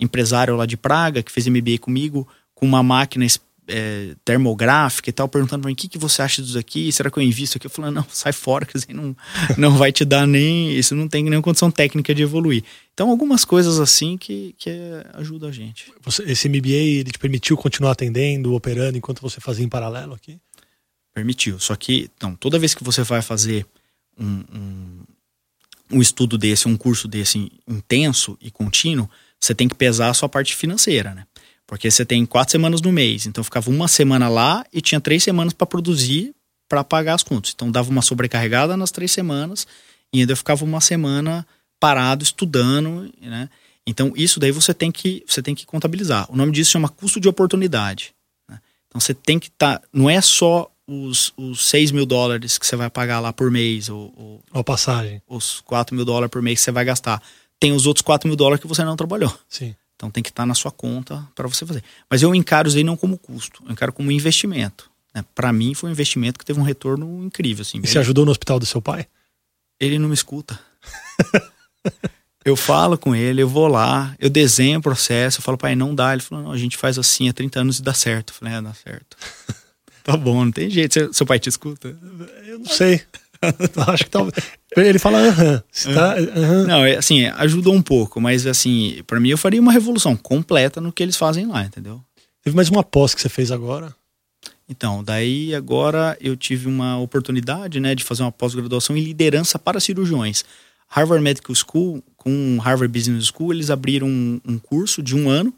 empresário 0.00 0.56
lá 0.56 0.66
de 0.66 0.76
Praga 0.76 1.22
que 1.22 1.30
fez 1.30 1.46
MBA 1.46 1.78
comigo 1.80 2.26
com 2.52 2.66
uma 2.66 2.82
máquina 2.82 3.24
é, 3.66 4.14
termográfica 4.24 5.08
e 5.10 5.12
tal, 5.12 5.28
perguntando 5.28 5.62
pra 5.62 5.68
mim 5.68 5.72
o 5.72 5.76
que, 5.76 5.88
que 5.88 5.98
você 5.98 6.22
acha 6.22 6.42
disso 6.42 6.58
aqui, 6.58 6.90
será 6.92 7.10
que 7.10 7.18
eu 7.18 7.22
invisto 7.22 7.56
aqui? 7.56 7.66
Eu 7.66 7.70
falando, 7.70 7.94
não, 7.94 8.06
sai 8.10 8.32
fora, 8.32 8.66
dizer, 8.72 8.92
não, 8.92 9.16
não 9.56 9.76
vai 9.76 9.92
te 9.92 10.04
dar 10.04 10.26
nem. 10.26 10.76
Isso 10.76 10.94
não 10.94 11.08
tem 11.08 11.24
nenhuma 11.24 11.42
condição 11.42 11.70
técnica 11.70 12.14
de 12.14 12.22
evoluir. 12.22 12.64
Então, 12.92 13.10
algumas 13.10 13.44
coisas 13.44 13.80
assim 13.80 14.16
que, 14.16 14.54
que 14.58 14.70
ajuda 15.14 15.48
a 15.48 15.52
gente. 15.52 15.92
Você, 16.02 16.22
esse 16.24 16.48
MBA, 16.48 16.68
ele 16.68 17.10
te 17.10 17.18
permitiu 17.18 17.56
continuar 17.56 17.92
atendendo, 17.92 18.54
operando, 18.54 18.98
enquanto 18.98 19.20
você 19.20 19.40
fazia 19.40 19.64
em 19.64 19.68
paralelo 19.68 20.14
aqui? 20.14 20.38
Permitiu. 21.12 21.58
Só 21.58 21.74
que, 21.74 22.10
então, 22.16 22.34
toda 22.36 22.58
vez 22.58 22.74
que 22.74 22.84
você 22.84 23.02
vai 23.02 23.22
fazer 23.22 23.66
um, 24.18 24.44
um, 24.54 25.02
um 25.92 26.00
estudo 26.02 26.38
desse, 26.38 26.68
um 26.68 26.76
curso 26.76 27.08
desse 27.08 27.50
intenso 27.66 28.36
e 28.40 28.50
contínuo, 28.50 29.08
você 29.40 29.54
tem 29.54 29.68
que 29.68 29.74
pesar 29.74 30.10
a 30.10 30.14
sua 30.14 30.28
parte 30.28 30.54
financeira, 30.54 31.14
né? 31.14 31.26
Porque 31.66 31.90
você 31.90 32.04
tem 32.04 32.24
quatro 32.26 32.52
semanas 32.52 32.80
no 32.80 32.92
mês, 32.92 33.26
então 33.26 33.42
ficava 33.42 33.70
uma 33.70 33.88
semana 33.88 34.28
lá 34.28 34.64
e 34.72 34.80
tinha 34.80 35.00
três 35.00 35.22
semanas 35.22 35.52
para 35.52 35.66
produzir 35.66 36.34
para 36.68 36.84
pagar 36.84 37.14
as 37.14 37.22
contas. 37.22 37.52
Então 37.54 37.70
dava 37.70 37.90
uma 37.90 38.02
sobrecarregada 38.02 38.76
nas 38.76 38.90
três 38.90 39.12
semanas 39.12 39.66
e 40.12 40.20
ainda 40.20 40.36
ficava 40.36 40.64
uma 40.64 40.80
semana 40.80 41.46
parado 41.80 42.22
estudando, 42.22 43.12
né? 43.20 43.48
Então 43.86 44.12
isso 44.16 44.40
daí 44.40 44.50
você 44.50 44.72
tem 44.72 44.90
que 44.90 45.22
você 45.26 45.42
tem 45.42 45.54
que 45.54 45.66
contabilizar. 45.66 46.30
O 46.30 46.36
nome 46.36 46.52
disso 46.52 46.70
chama 46.70 46.88
custo 46.88 47.20
de 47.20 47.28
oportunidade. 47.28 48.14
Né? 48.48 48.58
Então 48.88 49.00
você 49.00 49.12
tem 49.12 49.38
que 49.38 49.48
estar, 49.48 49.78
tá, 49.78 49.88
não 49.92 50.08
é 50.08 50.20
só 50.20 50.70
os, 50.86 51.32
os 51.36 51.66
6 51.66 51.90
mil 51.90 52.06
dólares 52.06 52.58
que 52.58 52.66
você 52.66 52.76
vai 52.76 52.90
pagar 52.90 53.20
lá 53.20 53.32
por 53.32 53.50
mês, 53.50 53.88
ou, 53.88 54.12
ou 54.16 54.60
a 54.60 54.64
passagem, 54.64 55.22
os 55.26 55.60
4 55.62 55.94
mil 55.94 56.04
dólares 56.04 56.30
por 56.30 56.42
mês 56.42 56.58
que 56.58 56.64
você 56.64 56.72
vai 56.72 56.84
gastar. 56.84 57.22
Tem 57.58 57.72
os 57.72 57.86
outros 57.86 58.02
4 58.02 58.28
mil 58.28 58.36
dólares 58.36 58.60
que 58.60 58.66
você 58.66 58.84
não 58.84 58.96
trabalhou. 58.96 59.32
Sim. 59.48 59.74
Então 60.04 60.10
tem 60.10 60.22
que 60.22 60.28
estar 60.28 60.44
na 60.44 60.54
sua 60.54 60.70
conta 60.70 61.26
para 61.34 61.48
você 61.48 61.64
fazer. 61.64 61.82
Mas 62.10 62.20
eu 62.20 62.34
encaro 62.34 62.68
isso 62.68 62.76
aí 62.76 62.84
não 62.84 62.94
como 62.94 63.16
custo, 63.16 63.62
eu 63.64 63.72
encaro 63.72 63.90
como 63.90 64.12
investimento. 64.12 64.90
Né? 65.14 65.24
Para 65.34 65.50
mim 65.50 65.72
foi 65.72 65.88
um 65.88 65.92
investimento 65.92 66.38
que 66.38 66.44
teve 66.44 66.60
um 66.60 66.62
retorno 66.62 67.24
incrível. 67.24 67.62
Assim, 67.62 67.80
e 67.82 67.86
você 67.86 67.98
ajudou 67.98 68.26
no 68.26 68.30
hospital 68.30 68.58
do 68.58 68.66
seu 68.66 68.82
pai? 68.82 69.06
Ele 69.80 69.98
não 69.98 70.08
me 70.08 70.14
escuta. 70.14 70.60
eu 72.44 72.54
falo 72.54 72.98
com 72.98 73.16
ele, 73.16 73.40
eu 73.42 73.48
vou 73.48 73.66
lá, 73.66 74.14
eu 74.18 74.28
desenho 74.28 74.78
o 74.78 74.82
processo, 74.82 75.38
eu 75.38 75.42
falo, 75.42 75.56
pai, 75.56 75.74
não 75.74 75.94
dá. 75.94 76.12
Ele 76.12 76.20
falou, 76.20 76.44
não, 76.44 76.52
a 76.52 76.58
gente 76.58 76.76
faz 76.76 76.98
assim 76.98 77.30
há 77.30 77.32
30 77.32 77.60
anos 77.60 77.78
e 77.78 77.82
dá 77.82 77.94
certo. 77.94 78.30
Eu 78.30 78.34
falei, 78.34 78.54
é, 78.54 78.60
dá 78.60 78.74
certo. 78.74 79.16
tá 80.04 80.18
bom, 80.18 80.44
não 80.44 80.52
tem 80.52 80.68
jeito. 80.68 81.14
Seu 81.14 81.24
pai 81.24 81.38
te 81.38 81.48
escuta? 81.48 81.96
Eu 82.46 82.58
não 82.58 82.66
sei. 82.66 83.02
Acho 83.88 84.04
que 84.04 84.10
talvez. 84.10 84.34
Ele 84.76 84.98
fala 84.98 85.18
aham. 85.18 85.62
Tá, 85.94 86.16
Não, 86.66 86.84
é, 86.84 86.96
assim, 86.96 87.26
ajudou 87.26 87.74
um 87.74 87.82
pouco, 87.82 88.20
mas 88.20 88.46
assim, 88.46 89.02
para 89.06 89.20
mim 89.20 89.30
eu 89.30 89.38
faria 89.38 89.60
uma 89.60 89.72
revolução 89.72 90.16
completa 90.16 90.80
no 90.80 90.92
que 90.92 91.02
eles 91.02 91.16
fazem 91.16 91.46
lá, 91.46 91.64
entendeu? 91.64 92.00
Teve 92.42 92.56
mais 92.56 92.68
uma 92.68 92.82
pós 92.82 93.14
que 93.14 93.20
você 93.20 93.28
fez 93.28 93.50
agora? 93.50 93.94
Então, 94.68 95.04
daí 95.04 95.54
agora 95.54 96.16
eu 96.20 96.36
tive 96.36 96.68
uma 96.68 96.98
oportunidade, 96.98 97.80
né, 97.80 97.94
de 97.94 98.02
fazer 98.02 98.22
uma 98.22 98.32
pós-graduação 98.32 98.96
em 98.96 99.00
liderança 99.00 99.58
para 99.58 99.80
cirurgiões. 99.80 100.44
Harvard 100.88 101.22
Medical 101.22 101.54
School, 101.54 102.02
com 102.16 102.58
Harvard 102.58 102.92
Business 102.92 103.26
School, 103.26 103.52
eles 103.52 103.70
abriram 103.70 104.06
um, 104.06 104.40
um 104.46 104.58
curso 104.58 105.02
de 105.02 105.14
um 105.14 105.28
ano, 105.28 105.52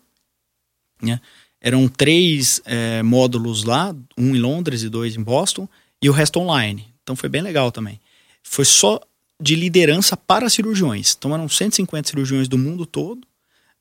né? 1.02 1.20
Eram 1.60 1.88
três 1.88 2.60
é, 2.64 3.02
módulos 3.02 3.64
lá, 3.64 3.94
um 4.16 4.36
em 4.36 4.38
Londres 4.38 4.82
e 4.82 4.88
dois 4.88 5.16
em 5.16 5.22
Boston, 5.22 5.68
e 6.00 6.08
o 6.08 6.12
resto 6.12 6.38
online. 6.38 6.86
Então 7.06 7.14
foi 7.14 7.28
bem 7.28 7.40
legal 7.40 7.70
também. 7.70 8.00
Foi 8.42 8.64
só 8.64 9.00
de 9.40 9.54
liderança 9.54 10.16
para 10.16 10.50
cirurgiões. 10.50 11.14
Então 11.16 11.32
eram 11.32 11.48
150 11.48 12.08
cirurgiões 12.08 12.48
do 12.48 12.58
mundo 12.58 12.84
todo, 12.84 13.20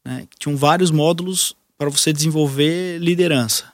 né, 0.04 0.28
tinham 0.38 0.56
vários 0.56 0.92
módulos 0.92 1.56
para 1.76 1.90
você 1.90 2.14
desenvolver 2.14 3.00
liderança. 3.00 3.74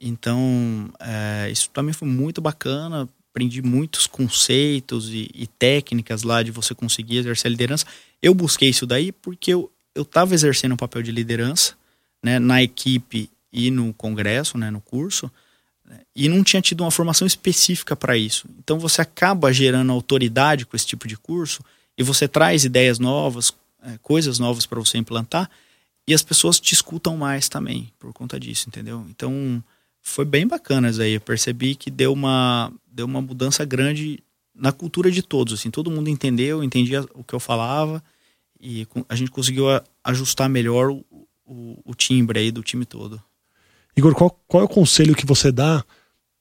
Então, 0.00 0.90
é, 0.98 1.48
isso 1.50 1.70
também 1.70 1.92
foi 1.92 2.08
muito 2.08 2.40
bacana. 2.40 3.08
Aprendi 3.30 3.62
muitos 3.62 4.08
conceitos 4.08 5.10
e, 5.10 5.30
e, 5.32 5.46
técnicas 5.46 6.24
lá 6.24 6.42
de 6.42 6.50
você 6.50 6.74
conseguir 6.74 7.18
exercer 7.18 7.48
a 7.48 7.50
liderança. 7.50 7.86
Eu 8.20 8.34
busquei 8.34 8.68
isso 8.68 8.84
daí 8.84 9.12
porque 9.12 9.54
eu 9.54 9.70
estava 9.96 10.34
exercendo 10.34 10.72
um 10.72 10.76
papel 10.76 11.02
de 11.02 11.12
liderança 11.12 11.74
né, 12.22 12.40
na 12.40 12.62
equipe 12.62 13.30
e 13.52 13.70
no 13.70 13.94
congresso, 13.94 14.58
né, 14.58 14.70
no 14.70 14.80
curso 14.80 15.30
e 16.18 16.28
não 16.28 16.42
tinha 16.42 16.60
tido 16.60 16.80
uma 16.80 16.90
formação 16.90 17.28
específica 17.28 17.94
para 17.94 18.18
isso. 18.18 18.48
Então 18.58 18.76
você 18.76 19.00
acaba 19.00 19.52
gerando 19.52 19.92
autoridade 19.92 20.66
com 20.66 20.74
esse 20.74 20.84
tipo 20.84 21.06
de 21.06 21.16
curso 21.16 21.62
e 21.96 22.02
você 22.02 22.26
traz 22.26 22.64
ideias 22.64 22.98
novas, 22.98 23.52
é, 23.84 23.96
coisas 24.02 24.40
novas 24.40 24.66
para 24.66 24.80
você 24.80 24.98
implantar 24.98 25.48
e 26.08 26.12
as 26.12 26.20
pessoas 26.20 26.58
te 26.58 26.74
escutam 26.74 27.16
mais 27.16 27.48
também 27.48 27.92
por 28.00 28.12
conta 28.12 28.40
disso, 28.40 28.68
entendeu? 28.68 29.06
Então 29.08 29.62
foi 30.02 30.24
bem 30.24 30.44
bacana 30.44 30.90
isso 30.90 31.00
aí. 31.00 31.12
Eu 31.12 31.20
percebi 31.20 31.76
que 31.76 31.88
deu 31.88 32.12
uma, 32.12 32.72
deu 32.90 33.06
uma 33.06 33.22
mudança 33.22 33.64
grande 33.64 34.18
na 34.52 34.72
cultura 34.72 35.12
de 35.12 35.22
todos. 35.22 35.54
Assim, 35.54 35.70
todo 35.70 35.88
mundo 35.88 36.10
entendeu, 36.10 36.64
entendia 36.64 37.06
o 37.14 37.22
que 37.22 37.34
eu 37.34 37.38
falava 37.38 38.02
e 38.60 38.88
a 39.08 39.14
gente 39.14 39.30
conseguiu 39.30 39.66
ajustar 40.02 40.48
melhor 40.48 40.90
o, 40.90 41.04
o, 41.46 41.78
o 41.84 41.94
timbre 41.94 42.40
aí 42.40 42.50
do 42.50 42.64
time 42.64 42.84
todo. 42.84 43.22
Igor, 43.96 44.16
qual, 44.16 44.36
qual 44.48 44.62
é 44.62 44.66
o 44.66 44.68
conselho 44.68 45.14
que 45.14 45.24
você 45.24 45.52
dá 45.52 45.84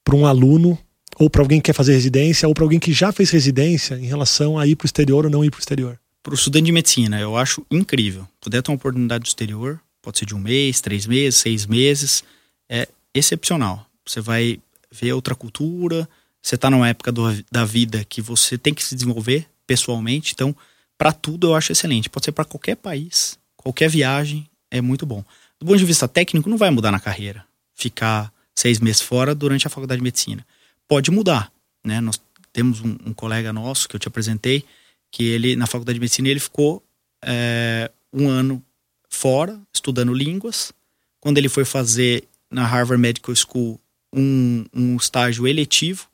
para 0.07 0.15
um 0.15 0.25
aluno 0.25 0.79
ou 1.19 1.29
para 1.29 1.41
alguém 1.41 1.59
que 1.59 1.65
quer 1.65 1.73
fazer 1.73 1.91
residência 1.91 2.47
ou 2.47 2.53
para 2.53 2.63
alguém 2.63 2.79
que 2.79 2.93
já 2.93 3.11
fez 3.11 3.29
residência 3.29 3.95
em 3.95 4.05
relação 4.05 4.57
a 4.57 4.65
ir 4.65 4.77
para 4.77 4.85
o 4.85 4.87
exterior 4.87 5.25
ou 5.25 5.29
não 5.29 5.43
ir 5.43 5.49
para 5.51 5.57
o 5.57 5.59
exterior? 5.59 5.99
Para 6.23 6.31
o 6.31 6.35
estudante 6.35 6.63
de 6.63 6.71
medicina, 6.71 7.19
eu 7.19 7.35
acho 7.35 7.65
incrível. 7.69 8.25
Puder 8.39 8.61
ter 8.61 8.71
uma 8.71 8.77
oportunidade 8.77 9.25
do 9.25 9.27
exterior, 9.27 9.77
pode 10.01 10.19
ser 10.19 10.25
de 10.25 10.33
um 10.33 10.39
mês, 10.39 10.79
três 10.79 11.05
meses, 11.05 11.41
seis 11.41 11.65
meses, 11.65 12.23
é 12.69 12.87
excepcional. 13.13 13.85
Você 14.05 14.21
vai 14.21 14.61
ver 14.89 15.11
outra 15.11 15.35
cultura, 15.35 16.07
você 16.41 16.55
está 16.55 16.69
numa 16.69 16.87
época 16.87 17.11
do, 17.11 17.23
da 17.51 17.65
vida 17.65 18.05
que 18.05 18.21
você 18.21 18.57
tem 18.57 18.73
que 18.73 18.85
se 18.85 18.95
desenvolver 18.95 19.45
pessoalmente, 19.65 20.31
então 20.33 20.55
para 20.97 21.11
tudo 21.11 21.47
eu 21.47 21.55
acho 21.55 21.73
excelente. 21.73 22.09
Pode 22.09 22.23
ser 22.23 22.31
para 22.31 22.45
qualquer 22.45 22.77
país, 22.77 23.37
qualquer 23.57 23.89
viagem, 23.89 24.47
é 24.71 24.79
muito 24.79 25.05
bom. 25.05 25.21
Do 25.59 25.65
ponto 25.65 25.77
de 25.77 25.83
vista 25.83 26.07
técnico, 26.07 26.49
não 26.49 26.57
vai 26.57 26.69
mudar 26.69 26.93
na 26.93 26.99
carreira 26.99 27.43
ficar 27.75 28.31
seis 28.57 28.79
meses 28.79 29.01
fora 29.01 29.35
durante 29.35 29.67
a 29.67 29.69
faculdade 29.69 29.99
de 29.99 30.03
medicina. 30.03 30.45
Pode 30.87 31.11
mudar, 31.11 31.51
né? 31.85 32.01
Nós 32.01 32.19
temos 32.51 32.81
um, 32.81 32.97
um 33.05 33.13
colega 33.13 33.53
nosso 33.53 33.87
que 33.87 33.95
eu 33.95 33.99
te 33.99 34.07
apresentei, 34.07 34.65
que 35.11 35.23
ele, 35.25 35.55
na 35.55 35.67
faculdade 35.67 35.95
de 35.95 35.99
medicina, 35.99 36.27
ele 36.27 36.39
ficou 36.39 36.83
é, 37.23 37.91
um 38.11 38.27
ano 38.27 38.63
fora, 39.09 39.61
estudando 39.71 40.11
línguas. 40.11 40.73
Quando 41.19 41.37
ele 41.37 41.49
foi 41.49 41.65
fazer 41.65 42.23
na 42.49 42.65
Harvard 42.65 42.99
Medical 42.99 43.35
School 43.35 43.79
um, 44.11 44.65
um 44.73 44.95
estágio 44.95 45.47
eletivo, 45.47 46.07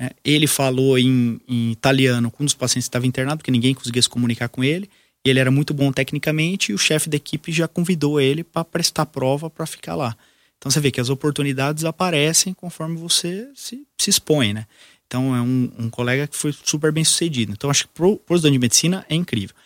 né? 0.00 0.10
ele 0.24 0.46
falou 0.46 0.98
em, 0.98 1.38
em, 1.46 1.72
italiano 1.72 2.30
com 2.30 2.42
um 2.42 2.46
dos 2.46 2.54
pacientes 2.54 2.86
que 2.86 2.90
estava 2.90 3.06
internado, 3.06 3.38
porque 3.38 3.50
ninguém 3.50 3.74
conseguia 3.74 4.00
se 4.00 4.08
comunicar 4.08 4.48
com 4.48 4.64
ele. 4.64 4.88
E 5.24 5.28
ele 5.28 5.38
era 5.38 5.50
muito 5.50 5.74
bom 5.74 5.92
tecnicamente 5.92 6.72
e 6.72 6.74
o 6.74 6.78
chefe 6.78 7.10
da 7.10 7.16
equipe 7.16 7.52
já 7.52 7.68
convidou 7.68 8.18
ele 8.18 8.42
para 8.42 8.64
prestar 8.64 9.04
prova 9.06 9.50
para 9.50 9.66
ficar 9.66 9.94
lá. 9.94 10.16
Então 10.62 10.70
você 10.70 10.78
vê 10.78 10.92
que 10.92 11.00
as 11.00 11.10
oportunidades 11.10 11.84
aparecem 11.84 12.54
conforme 12.54 12.96
você 12.96 13.48
se, 13.52 13.84
se 13.98 14.10
expõe, 14.10 14.54
né? 14.54 14.64
Então 15.08 15.34
é 15.34 15.40
um, 15.40 15.72
um 15.76 15.90
colega 15.90 16.28
que 16.28 16.36
foi 16.36 16.52
super 16.52 16.92
bem 16.92 17.02
sucedido. 17.02 17.50
Então 17.50 17.68
acho 17.68 17.82
que 17.82 17.92
para 17.92 18.06
o 18.06 18.12
estudante 18.30 18.52
de 18.52 18.58
medicina 18.60 19.04
é 19.08 19.16
incrível. 19.16 19.56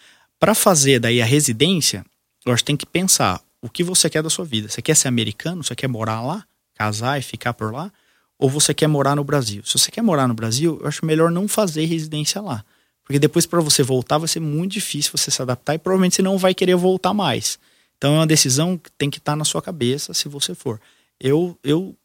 Para 0.41 0.55
fazer 0.55 0.99
daí 0.99 1.21
a 1.21 1.27
residência, 1.27 2.03
eu 2.47 2.53
acho 2.55 2.63
que 2.63 2.69
tem 2.69 2.79
que 2.79 2.87
pensar 2.87 3.43
o 3.61 3.69
que 3.69 3.85
você 3.85 4.09
quer 4.09 4.23
da 4.23 4.31
sua 4.31 4.47
vida. 4.47 4.71
Você 4.71 4.81
quer 4.81 4.97
ser 4.97 5.09
americano? 5.09 5.63
Você 5.63 5.77
quer 5.77 5.87
morar 5.87 6.23
lá? 6.23 6.47
Casar 6.75 7.19
e 7.19 7.23
ficar 7.23 7.53
por 7.53 7.75
lá? 7.75 7.93
Ou 8.39 8.49
você 8.49 8.73
quer 8.73 8.87
morar 8.87 9.15
no 9.15 9.23
Brasil? 9.23 9.63
Se 9.67 9.79
você 9.79 9.91
quer 9.91 10.01
morar 10.01 10.27
no 10.27 10.33
Brasil, 10.33 10.79
eu 10.81 10.89
acho 10.89 11.05
melhor 11.05 11.31
não 11.31 11.47
fazer 11.47 11.85
residência 11.85 12.41
lá. 12.41 12.65
Porque 13.05 13.19
depois 13.19 13.45
para 13.45 13.61
você 13.61 13.83
voltar 13.83 14.17
vai 14.17 14.29
ser 14.29 14.41
muito 14.41 14.73
difícil 14.73 15.13
você 15.15 15.31
se 15.31 15.43
adaptar 15.43 15.75
e 15.75 15.79
provavelmente 15.79 16.17
você 16.17 16.23
não 16.23 16.39
vai 16.39 16.55
querer 16.55 16.75
voltar 16.75 17.13
mais. 17.13 17.59
Então 17.97 18.15
é 18.15 18.19
uma 18.19 18.27
decisão 18.27 18.77
que 18.77 18.91
tem 18.93 19.11
que 19.11 19.19
estar 19.19 19.33
tá 19.33 19.37
na 19.37 19.45
sua 19.45 19.63
cabeça 19.63 20.13
se 20.15 20.29
você 20.29 20.55
for. 20.55 20.81
Eu, 21.21 21.59
eu 21.63 21.97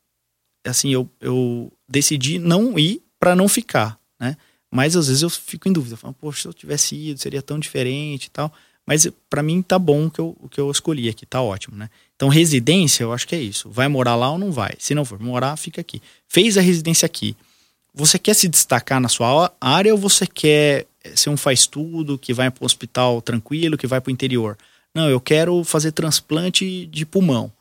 assim, 0.66 0.94
eu, 0.94 1.10
eu 1.20 1.72
decidi 1.88 2.40
não 2.40 2.78
ir 2.78 3.04
para 3.20 3.36
não 3.36 3.48
ficar, 3.48 4.00
né? 4.20 4.38
Mas 4.74 4.96
às 4.96 5.08
vezes 5.08 5.22
eu 5.22 5.30
fico 5.30 5.68
em 5.68 5.74
dúvida, 5.74 5.98
falo, 5.98 6.14
poxa, 6.14 6.44
se 6.44 6.48
eu 6.48 6.54
tivesse 6.54 6.96
ido, 6.96 7.20
seria 7.20 7.42
tão 7.42 7.60
diferente 7.60 8.26
e 8.26 8.30
tal. 8.30 8.52
Mas 8.88 9.08
para 9.30 9.44
mim 9.44 9.62
tá 9.62 9.78
bom 9.78 10.06
o 10.06 10.12
que 10.12 10.20
eu, 10.20 10.38
o 10.40 10.50
que 10.50 10.60
eu 10.60 10.72
escolhi 10.72 11.10
aqui, 11.10 11.26
tá 11.26 11.42
ótimo, 11.42 11.76
né? 11.76 11.90
Então 12.16 12.30
residência, 12.30 13.04
eu 13.04 13.12
acho 13.12 13.28
que 13.28 13.36
é 13.36 13.42
isso. 13.42 13.70
Vai 13.70 13.88
morar 13.88 14.16
lá 14.16 14.32
ou 14.32 14.38
não 14.38 14.52
vai? 14.52 14.74
Se 14.80 14.96
não 14.96 15.04
for 15.04 15.20
morar, 15.20 15.58
fica 15.58 15.82
aqui. 15.82 16.02
Fez 16.28 16.58
a 16.58 16.62
residência 16.62 17.06
aqui. 17.06 17.36
Você 17.94 18.18
quer 18.18 18.34
se 18.34 18.48
destacar 18.48 19.02
na 19.02 19.10
sua 19.10 19.54
área 19.60 19.94
ou 19.94 20.00
você 20.00 20.26
quer 20.26 20.88
ser 21.16 21.30
um 21.30 21.38
faz 21.38 21.68
tudo, 21.68 22.18
que 22.18 22.34
vai 22.34 22.50
para 22.50 22.64
o 22.64 22.66
hospital 22.66 23.22
tranquilo, 23.22 23.78
que 23.78 23.88
vai 23.88 24.00
para 24.00 24.10
o 24.10 24.14
interior? 24.14 24.58
Não, 24.94 25.10
eu 25.10 25.20
quero 25.20 25.64
fazer 25.64 25.92
transplante 25.92 26.86
de 26.88 27.06
pulmão. 27.06 27.52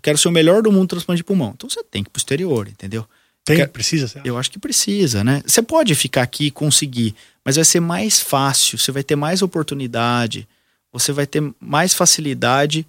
quero 0.00 0.16
ser 0.16 0.28
o 0.28 0.32
melhor 0.32 0.62
do 0.62 0.72
mundo 0.72 0.88
transplante 0.88 1.18
de 1.18 1.24
pulmão. 1.24 1.52
Então 1.54 1.68
você 1.68 1.82
tem 1.82 2.02
que 2.02 2.08
ir 2.08 2.12
pro 2.12 2.20
exterior, 2.20 2.68
entendeu? 2.68 3.06
Tem, 3.44 3.56
quer, 3.56 3.68
precisa? 3.68 4.20
Eu 4.24 4.38
acho 4.38 4.50
que 4.50 4.58
precisa, 4.58 5.24
né? 5.24 5.42
Você 5.44 5.60
pode 5.60 5.94
ficar 5.94 6.22
aqui 6.22 6.46
e 6.46 6.50
conseguir, 6.50 7.14
mas 7.44 7.56
vai 7.56 7.64
ser 7.64 7.80
mais 7.80 8.20
fácil, 8.20 8.78
você 8.78 8.92
vai 8.92 9.02
ter 9.02 9.16
mais 9.16 9.42
oportunidade, 9.42 10.46
você 10.92 11.10
vai 11.10 11.26
ter 11.26 11.42
mais 11.58 11.92
facilidade 11.92 12.86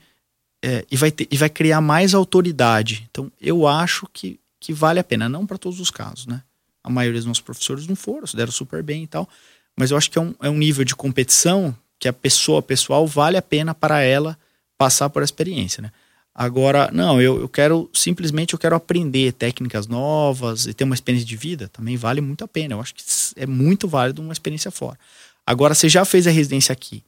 é, 0.63 0.85
e, 0.91 0.95
vai 0.95 1.09
ter, 1.11 1.27
e 1.31 1.37
vai 1.37 1.49
criar 1.49 1.81
mais 1.81 2.13
autoridade. 2.13 3.07
Então 3.09 3.31
eu 3.41 3.67
acho 3.67 4.07
que, 4.13 4.39
que 4.59 4.71
vale 4.71 4.99
a 4.99 5.03
pena, 5.03 5.27
não 5.27 5.45
para 5.47 5.57
todos 5.57 5.79
os 5.79 5.89
casos, 5.89 6.27
né? 6.27 6.43
A 6.83 6.89
maioria 6.89 7.19
dos 7.19 7.25
nossos 7.25 7.41
professores 7.41 7.87
não 7.87 7.95
foram, 7.95 8.27
se 8.27 8.35
deram 8.35 8.51
super 8.51 8.83
bem 8.83 9.03
e 9.03 9.07
tal. 9.07 9.27
Mas 9.75 9.89
eu 9.89 9.97
acho 9.97 10.11
que 10.11 10.19
é 10.19 10.21
um, 10.21 10.35
é 10.39 10.49
um 10.49 10.57
nível 10.57 10.85
de 10.85 10.95
competição 10.95 11.75
que 12.03 12.07
a 12.09 12.11
pessoa 12.11 12.61
pessoal 12.61 13.07
vale 13.07 13.37
a 13.37 13.41
pena 13.41 13.73
para 13.73 14.01
ela 14.01 14.37
passar 14.77 15.09
por 15.09 15.21
a 15.21 15.25
experiência, 15.25 15.81
né? 15.81 15.89
Agora, 16.35 16.89
não, 16.91 17.21
eu, 17.21 17.39
eu 17.39 17.47
quero 17.47 17.89
simplesmente 17.93 18.51
eu 18.51 18.59
quero 18.59 18.75
aprender 18.75 19.31
técnicas 19.31 19.87
novas 19.87 20.65
e 20.65 20.73
ter 20.73 20.83
uma 20.83 20.95
experiência 20.95 21.25
de 21.25 21.37
vida, 21.37 21.69
também 21.69 21.95
vale 21.95 22.19
muito 22.19 22.43
a 22.43 22.47
pena. 22.47 22.73
Eu 22.73 22.81
acho 22.81 22.93
que 22.93 23.03
é 23.37 23.45
muito 23.45 23.87
válido 23.87 24.21
uma 24.21 24.33
experiência 24.33 24.69
fora. 24.69 24.99
Agora, 25.47 25.73
você 25.73 25.87
já 25.87 26.03
fez 26.03 26.27
a 26.27 26.31
residência 26.31 26.73
aqui, 26.73 27.01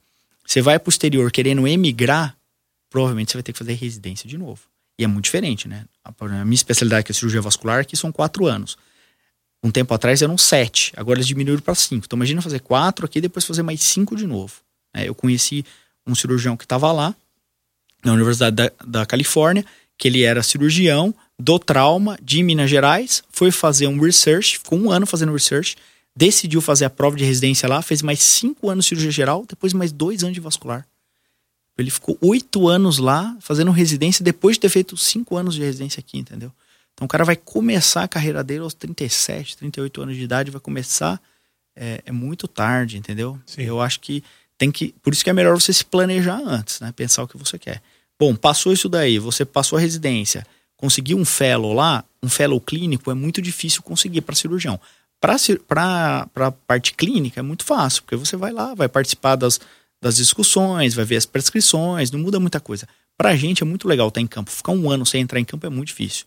você 0.46 0.62
vai 0.62 0.78
para 0.78 0.88
o 0.88 0.90
exterior 0.90 1.30
querendo 1.30 1.68
emigrar, 1.68 2.34
provavelmente 2.88 3.32
você 3.32 3.36
vai 3.36 3.42
ter 3.42 3.52
que 3.52 3.58
fazer 3.58 3.74
residência 3.74 4.26
de 4.26 4.38
novo. 4.38 4.62
E 4.98 5.04
é 5.04 5.06
muito 5.06 5.24
diferente, 5.24 5.68
né? 5.68 5.84
A 6.02 6.42
minha 6.42 6.54
especialidade, 6.54 7.04
que 7.04 7.12
é 7.12 7.14
cirurgia 7.14 7.42
vascular, 7.42 7.80
aqui 7.80 7.98
são 7.98 8.10
quatro 8.10 8.46
anos. 8.46 8.78
Um 9.62 9.70
tempo 9.70 9.92
atrás 9.92 10.22
eram 10.22 10.38
sete, 10.38 10.94
agora 10.96 11.18
eles 11.18 11.26
diminuíram 11.26 11.60
para 11.60 11.74
cinco. 11.74 12.06
Então 12.06 12.16
imagina 12.16 12.40
fazer 12.40 12.60
quatro 12.60 13.04
aqui 13.04 13.20
depois 13.20 13.44
fazer 13.44 13.62
mais 13.62 13.82
cinco 13.82 14.16
de 14.16 14.26
novo. 14.26 14.64
É, 14.96 15.08
eu 15.08 15.14
conheci 15.14 15.64
um 16.06 16.14
cirurgião 16.14 16.56
que 16.56 16.64
estava 16.64 16.90
lá, 16.90 17.14
na 18.04 18.12
Universidade 18.12 18.56
da, 18.56 18.70
da, 18.84 19.06
Califórnia, 19.06 19.64
que 19.98 20.08
ele 20.08 20.22
era 20.22 20.42
cirurgião 20.42 21.14
do 21.38 21.58
trauma 21.58 22.18
de 22.22 22.42
Minas 22.42 22.70
Gerais, 22.70 23.22
foi 23.30 23.50
fazer 23.50 23.86
um 23.88 24.00
research, 24.00 24.58
ficou 24.58 24.78
um 24.78 24.90
ano 24.90 25.06
fazendo 25.06 25.32
research, 25.32 25.76
decidiu 26.14 26.60
fazer 26.60 26.86
a 26.86 26.90
prova 26.90 27.16
de 27.16 27.24
residência 27.24 27.68
lá, 27.68 27.82
fez 27.82 28.00
mais 28.00 28.20
cinco 28.20 28.70
anos 28.70 28.84
de 28.84 28.90
cirurgia 28.90 29.10
geral, 29.10 29.44
depois 29.46 29.72
mais 29.72 29.92
dois 29.92 30.22
anos 30.22 30.34
de 30.34 30.40
vascular. 30.40 30.86
Ele 31.76 31.90
ficou 31.90 32.16
oito 32.22 32.68
anos 32.68 32.96
lá 32.98 33.36
fazendo 33.40 33.70
residência 33.70 34.24
depois 34.24 34.56
de 34.56 34.60
ter 34.60 34.70
feito 34.70 34.96
cinco 34.96 35.36
anos 35.36 35.54
de 35.54 35.60
residência 35.60 36.00
aqui, 36.00 36.18
entendeu? 36.18 36.50
Então 36.94 37.04
o 37.04 37.08
cara 37.08 37.24
vai 37.24 37.36
começar 37.36 38.04
a 38.04 38.08
carreira 38.08 38.42
dele 38.42 38.60
aos 38.60 38.72
37, 38.72 39.58
38 39.58 40.02
anos 40.02 40.16
de 40.16 40.22
idade, 40.22 40.50
vai 40.50 40.60
começar 40.60 41.20
é, 41.76 42.02
é 42.06 42.12
muito 42.12 42.48
tarde, 42.48 42.96
entendeu? 42.96 43.38
Sim. 43.44 43.62
Eu 43.62 43.82
acho 43.82 44.00
que 44.00 44.24
tem 44.58 44.70
que. 44.70 44.94
Por 45.02 45.12
isso 45.12 45.22
que 45.22 45.30
é 45.30 45.32
melhor 45.32 45.58
você 45.60 45.72
se 45.72 45.84
planejar 45.84 46.40
antes, 46.44 46.80
né? 46.80 46.92
Pensar 46.92 47.22
o 47.22 47.28
que 47.28 47.36
você 47.36 47.58
quer. 47.58 47.82
Bom, 48.18 48.34
passou 48.34 48.72
isso 48.72 48.88
daí, 48.88 49.18
você 49.18 49.44
passou 49.44 49.76
a 49.76 49.80
residência, 49.80 50.46
conseguiu 50.76 51.18
um 51.18 51.24
fellow 51.24 51.72
lá, 51.72 52.04
um 52.22 52.28
fellow 52.28 52.60
clínico 52.60 53.10
é 53.10 53.14
muito 53.14 53.42
difícil 53.42 53.82
conseguir 53.82 54.22
para 54.22 54.34
cirurgião. 54.34 54.80
Para 55.20 56.28
a 56.36 56.52
parte 56.52 56.94
clínica 56.94 57.40
é 57.40 57.42
muito 57.42 57.64
fácil, 57.64 58.02
porque 58.02 58.16
você 58.16 58.36
vai 58.36 58.52
lá, 58.52 58.74
vai 58.74 58.88
participar 58.88 59.36
das, 59.36 59.60
das 60.00 60.16
discussões, 60.16 60.94
vai 60.94 61.04
ver 61.04 61.16
as 61.16 61.26
prescrições, 61.26 62.10
não 62.10 62.20
muda 62.20 62.40
muita 62.40 62.60
coisa. 62.60 62.88
Para 63.18 63.30
a 63.30 63.36
gente 63.36 63.62
é 63.62 63.66
muito 63.66 63.88
legal 63.88 64.08
estar 64.08 64.20
em 64.20 64.26
campo. 64.26 64.50
Ficar 64.50 64.72
um 64.72 64.90
ano 64.90 65.04
sem 65.04 65.22
entrar 65.22 65.40
em 65.40 65.44
campo 65.44 65.66
é 65.66 65.70
muito 65.70 65.88
difícil. 65.88 66.26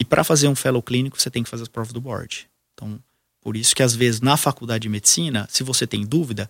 E 0.00 0.04
para 0.04 0.22
fazer 0.22 0.48
um 0.48 0.54
fellow 0.54 0.82
clínico, 0.82 1.20
você 1.20 1.30
tem 1.30 1.42
que 1.42 1.50
fazer 1.50 1.64
as 1.64 1.68
provas 1.68 1.92
do 1.92 2.00
board. 2.00 2.48
Então, 2.74 3.00
por 3.40 3.56
isso 3.56 3.74
que 3.74 3.82
às 3.82 3.94
vezes 3.94 4.20
na 4.20 4.36
faculdade 4.36 4.82
de 4.82 4.88
medicina, 4.88 5.48
se 5.50 5.64
você 5.64 5.86
tem 5.86 6.06
dúvida, 6.06 6.48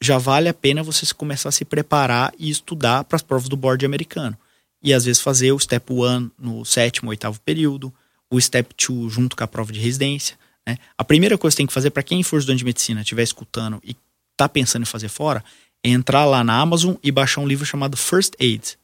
já 0.00 0.18
vale 0.18 0.48
a 0.48 0.54
pena 0.54 0.82
você 0.82 1.06
começar 1.14 1.48
a 1.48 1.52
se 1.52 1.64
preparar 1.64 2.32
e 2.38 2.50
estudar 2.50 3.04
para 3.04 3.16
as 3.16 3.22
provas 3.22 3.48
do 3.48 3.56
board 3.56 3.84
americano. 3.84 4.36
E 4.82 4.94
às 4.94 5.04
vezes 5.04 5.20
fazer 5.20 5.52
o 5.52 5.58
step 5.58 5.92
1 5.92 6.30
no 6.38 6.64
sétimo, 6.64 7.10
oitavo 7.10 7.40
período, 7.40 7.92
o 8.30 8.40
step 8.40 8.74
2 8.74 9.12
junto 9.12 9.36
com 9.36 9.42
a 9.42 9.48
prova 9.48 9.72
de 9.72 9.80
residência. 9.80 10.38
Né? 10.66 10.76
A 10.96 11.02
primeira 11.02 11.36
coisa 11.36 11.54
que 11.54 11.58
tem 11.58 11.66
que 11.66 11.72
fazer 11.72 11.90
para 11.90 12.02
quem 12.02 12.22
for 12.22 12.38
estudante 12.38 12.58
de 12.58 12.64
medicina, 12.64 13.00
estiver 13.00 13.22
escutando 13.22 13.80
e 13.82 13.96
está 14.32 14.48
pensando 14.48 14.82
em 14.82 14.86
fazer 14.86 15.08
fora, 15.08 15.42
é 15.82 15.90
entrar 15.90 16.24
lá 16.24 16.44
na 16.44 16.60
Amazon 16.60 16.94
e 17.02 17.10
baixar 17.10 17.40
um 17.40 17.46
livro 17.46 17.66
chamado 17.66 17.96
First 17.96 18.34
Aid. 18.40 18.78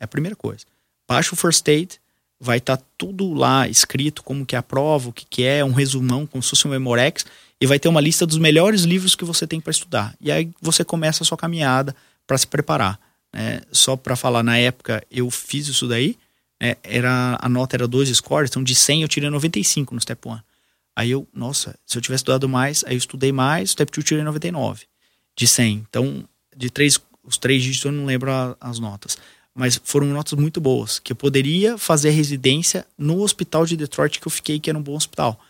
É 0.00 0.04
a 0.04 0.08
primeira 0.08 0.36
coisa. 0.36 0.64
Baixa 1.08 1.34
o 1.34 1.36
First 1.36 1.66
Aid, 1.68 2.00
vai 2.40 2.58
estar 2.58 2.76
tá 2.76 2.84
tudo 2.96 3.32
lá 3.34 3.68
escrito, 3.68 4.22
como 4.22 4.46
que 4.46 4.54
é 4.54 4.58
a 4.58 4.62
prova, 4.62 5.08
o 5.08 5.12
que, 5.12 5.24
que 5.24 5.44
é, 5.44 5.64
um 5.64 5.72
resumão, 5.72 6.26
como 6.26 6.42
se 6.42 6.50
fosse 6.50 6.66
um 6.66 6.70
Memorex, 6.70 7.24
e 7.62 7.66
vai 7.66 7.78
ter 7.78 7.88
uma 7.88 8.00
lista 8.00 8.26
dos 8.26 8.38
melhores 8.38 8.82
livros 8.82 9.14
que 9.14 9.24
você 9.24 9.46
tem 9.46 9.60
para 9.60 9.70
estudar. 9.70 10.16
E 10.20 10.32
aí 10.32 10.50
você 10.60 10.84
começa 10.84 11.22
a 11.22 11.24
sua 11.24 11.38
caminhada 11.38 11.94
para 12.26 12.36
se 12.36 12.44
preparar. 12.44 12.98
Né? 13.32 13.60
Só 13.70 13.94
para 13.96 14.16
falar, 14.16 14.42
na 14.42 14.58
época 14.58 15.00
eu 15.08 15.30
fiz 15.30 15.68
isso 15.68 15.86
daí, 15.86 16.18
né? 16.60 16.74
era, 16.82 17.38
a 17.40 17.48
nota 17.48 17.76
era 17.76 17.86
2 17.86 18.08
scores, 18.16 18.50
então 18.50 18.64
de 18.64 18.74
100 18.74 19.02
eu 19.02 19.08
tirei 19.08 19.30
95 19.30 19.94
no 19.94 20.00
Step 20.00 20.28
1. 20.28 20.40
Aí 20.96 21.12
eu, 21.12 21.24
nossa, 21.32 21.78
se 21.86 21.96
eu 21.96 22.02
tivesse 22.02 22.22
estudado 22.22 22.48
mais, 22.48 22.82
aí 22.84 22.94
eu 22.94 22.98
estudei 22.98 23.30
mais, 23.30 23.70
Step 23.70 23.92
2 23.92 23.98
eu 23.98 24.08
tirei 24.08 24.24
99 24.24 24.86
de 25.36 25.46
100. 25.46 25.86
Então, 25.88 26.28
de 26.56 26.68
três, 26.68 26.98
os 27.22 27.38
três 27.38 27.62
dígitos 27.62 27.84
eu 27.84 27.92
não 27.92 28.06
lembro 28.06 28.32
a, 28.32 28.56
as 28.60 28.80
notas. 28.80 29.16
Mas 29.54 29.80
foram 29.84 30.08
notas 30.08 30.36
muito 30.36 30.60
boas, 30.60 30.98
que 30.98 31.12
eu 31.12 31.16
poderia 31.16 31.78
fazer 31.78 32.10
residência 32.10 32.84
no 32.98 33.22
hospital 33.22 33.64
de 33.64 33.76
Detroit 33.76 34.18
que 34.18 34.26
eu 34.26 34.32
fiquei, 34.32 34.58
que 34.58 34.68
era 34.68 34.76
um 34.76 34.82
bom 34.82 34.96
hospital 34.96 35.40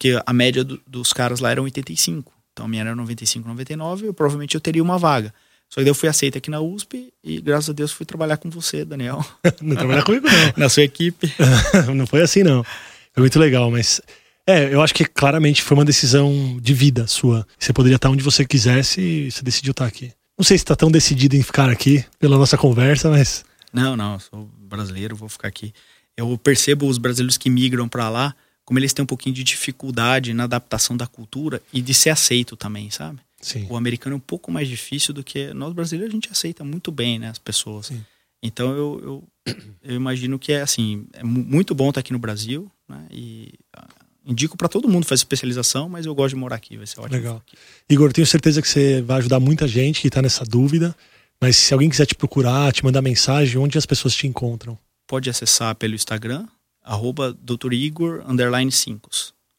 que 0.00 0.18
a 0.24 0.32
média 0.32 0.64
do, 0.64 0.80
dos 0.86 1.12
caras 1.12 1.40
lá 1.40 1.50
era 1.50 1.62
85. 1.62 2.32
Então 2.52 2.64
a 2.64 2.68
minha 2.68 2.80
era 2.80 2.96
95, 2.96 3.46
99, 3.46 4.06
eu 4.06 4.14
provavelmente 4.14 4.54
eu 4.54 4.60
teria 4.60 4.82
uma 4.82 4.98
vaga. 4.98 5.32
Só 5.68 5.80
que 5.80 5.88
eu 5.88 5.94
fui 5.94 6.08
aceito 6.08 6.36
aqui 6.36 6.50
na 6.50 6.60
USP 6.60 7.12
e 7.22 7.40
graças 7.40 7.70
a 7.70 7.72
Deus 7.72 7.92
fui 7.92 8.04
trabalhar 8.04 8.38
com 8.38 8.50
você, 8.50 8.84
Daniel. 8.84 9.24
não 9.62 9.76
trabalhar 9.76 10.02
comigo 10.02 10.26
não. 10.26 10.52
na 10.64 10.68
sua 10.68 10.82
equipe. 10.82 11.32
não 11.94 12.06
foi 12.06 12.22
assim 12.22 12.42
não. 12.42 12.64
Foi 13.12 13.22
muito 13.22 13.38
legal, 13.38 13.70
mas 13.70 14.00
é, 14.46 14.72
eu 14.74 14.82
acho 14.82 14.94
que 14.94 15.04
claramente 15.04 15.62
foi 15.62 15.76
uma 15.76 15.84
decisão 15.84 16.58
de 16.60 16.74
vida 16.74 17.06
sua. 17.06 17.46
Você 17.58 17.72
poderia 17.72 17.96
estar 17.96 18.08
onde 18.08 18.24
você 18.24 18.44
quisesse 18.44 19.00
e 19.00 19.30
você 19.30 19.42
decidiu 19.42 19.72
estar 19.72 19.86
aqui. 19.86 20.12
Não 20.36 20.44
sei 20.44 20.56
se 20.56 20.64
está 20.64 20.74
tão 20.74 20.90
decidido 20.90 21.36
em 21.36 21.42
ficar 21.42 21.68
aqui 21.68 22.04
pela 22.18 22.38
nossa 22.38 22.56
conversa, 22.56 23.10
mas 23.10 23.44
não, 23.72 23.96
não, 23.96 24.14
eu 24.14 24.20
sou 24.20 24.50
brasileiro, 24.58 25.14
vou 25.14 25.28
ficar 25.28 25.48
aqui. 25.48 25.72
Eu 26.16 26.36
percebo 26.38 26.88
os 26.88 26.96
brasileiros 26.96 27.36
que 27.36 27.50
migram 27.50 27.86
para 27.86 28.08
lá 28.08 28.34
como 28.70 28.78
eles 28.78 28.92
têm 28.92 29.02
um 29.02 29.06
pouquinho 29.06 29.34
de 29.34 29.42
dificuldade 29.42 30.32
na 30.32 30.44
adaptação 30.44 30.96
da 30.96 31.04
cultura 31.04 31.60
e 31.72 31.82
de 31.82 31.92
ser 31.92 32.10
aceito 32.10 32.54
também, 32.54 32.88
sabe? 32.88 33.18
Sim. 33.40 33.66
O 33.68 33.76
americano 33.76 34.14
é 34.14 34.16
um 34.16 34.20
pouco 34.20 34.52
mais 34.52 34.68
difícil 34.68 35.12
do 35.12 35.24
que 35.24 35.52
nós 35.52 35.72
brasileiros 35.72 36.12
a 36.12 36.14
gente 36.14 36.30
aceita 36.30 36.62
muito 36.62 36.92
bem, 36.92 37.18
né, 37.18 37.30
as 37.30 37.38
pessoas. 37.38 37.86
Sim. 37.86 38.00
Então 38.40 38.70
eu, 38.70 39.24
eu, 39.44 39.54
eu, 39.82 39.96
imagino 39.96 40.38
que 40.38 40.52
é 40.52 40.60
assim, 40.60 41.04
é 41.14 41.24
muito 41.24 41.74
bom 41.74 41.88
estar 41.88 41.98
aqui 41.98 42.12
no 42.12 42.18
Brasil, 42.20 42.70
né? 42.88 43.06
E 43.10 43.54
uh, 43.76 43.88
indico 44.24 44.56
para 44.56 44.68
todo 44.68 44.88
mundo 44.88 45.04
fazer 45.04 45.18
especialização, 45.18 45.88
mas 45.88 46.06
eu 46.06 46.14
gosto 46.14 46.36
de 46.36 46.40
morar 46.40 46.54
aqui, 46.54 46.76
vai 46.76 46.86
ser 46.86 47.00
ótimo. 47.00 47.16
Legal. 47.16 47.42
Igor, 47.88 48.12
tenho 48.12 48.26
certeza 48.28 48.62
que 48.62 48.68
você 48.68 49.02
vai 49.02 49.18
ajudar 49.18 49.40
muita 49.40 49.66
gente 49.66 50.00
que 50.00 50.06
está 50.06 50.22
nessa 50.22 50.44
dúvida. 50.44 50.94
Mas 51.40 51.56
se 51.56 51.74
alguém 51.74 51.90
quiser 51.90 52.06
te 52.06 52.14
procurar, 52.14 52.72
te 52.72 52.84
mandar 52.84 53.02
mensagem, 53.02 53.58
onde 53.58 53.76
as 53.76 53.86
pessoas 53.86 54.14
te 54.14 54.28
encontram? 54.28 54.78
Pode 55.08 55.28
acessar 55.28 55.74
pelo 55.74 55.96
Instagram, 55.96 56.46
arroba 56.90 57.32
Dr. 57.40 57.72
Igor 57.72 58.24
underline 58.26 58.70
5. 58.70 59.08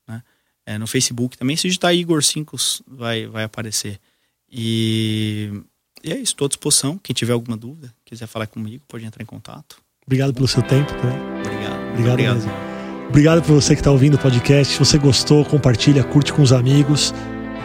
Né? 0.06 0.22
É, 0.65 0.78
no 0.78 0.86
Facebook 0.86 1.38
também, 1.38 1.56
se 1.56 1.63
digitar 1.63 1.96
Igor 1.96 2.22
5 2.22 2.58
vai, 2.86 3.26
vai 3.26 3.46
aparecer. 3.46 4.00
E, 4.52 5.50
e 6.04 6.12
é 6.12 6.15
isso, 6.15 6.34
estou 6.34 6.46
à 6.46 6.50
disposição. 6.50 6.98
Quem 6.98 7.13
tiver 7.13 7.32
alguma 7.32 7.56
dúvida, 7.56 7.94
quiser 8.04 8.28
falar 8.28 8.48
comigo, 8.48 8.84
pode 8.86 9.06
entrar 9.06 9.24
em 9.24 9.26
contato. 9.26 9.78
Obrigado 10.06 10.34
pelo 10.34 10.48
seu 10.48 10.62
tempo 10.62 10.91
também. 10.94 11.17
Obrigado. 11.39 11.89
Obrigado, 11.91 12.13
obrigado. 12.13 12.36
mesmo. 12.36 12.52
Obrigado 13.08 13.41
por 13.41 13.54
você 13.54 13.76
que 13.76 13.82
está 13.82 13.91
ouvindo 13.91 14.15
o 14.15 14.20
podcast. 14.20 14.74
Se 14.74 14.80
você 14.80 14.98
gostou, 14.98 15.46
compartilha, 15.46 16.04
curte 16.04 16.34
com 16.34 16.41
os 16.41 16.52
amigos. 16.52 17.13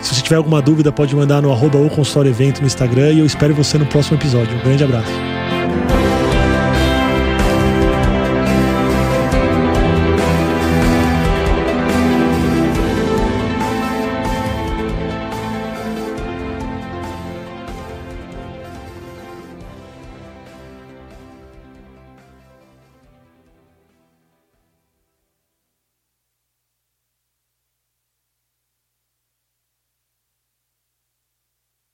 Se 0.00 0.14
você 0.14 0.22
tiver 0.22 0.36
alguma 0.36 0.62
dúvida, 0.62 0.92
pode 0.92 1.14
mandar 1.16 1.42
no 1.42 1.50
arroba 1.50 1.78
ou 1.78 1.90
consultório 1.90 2.30
evento 2.30 2.60
no 2.60 2.66
Instagram 2.66 3.14
e 3.14 3.18
eu 3.20 3.26
espero 3.26 3.54
você 3.54 3.78
no 3.78 3.86
próximo 3.86 4.16
episódio. 4.16 4.54
Um 4.56 4.62
grande 4.62 4.84
abraço. 4.84 5.45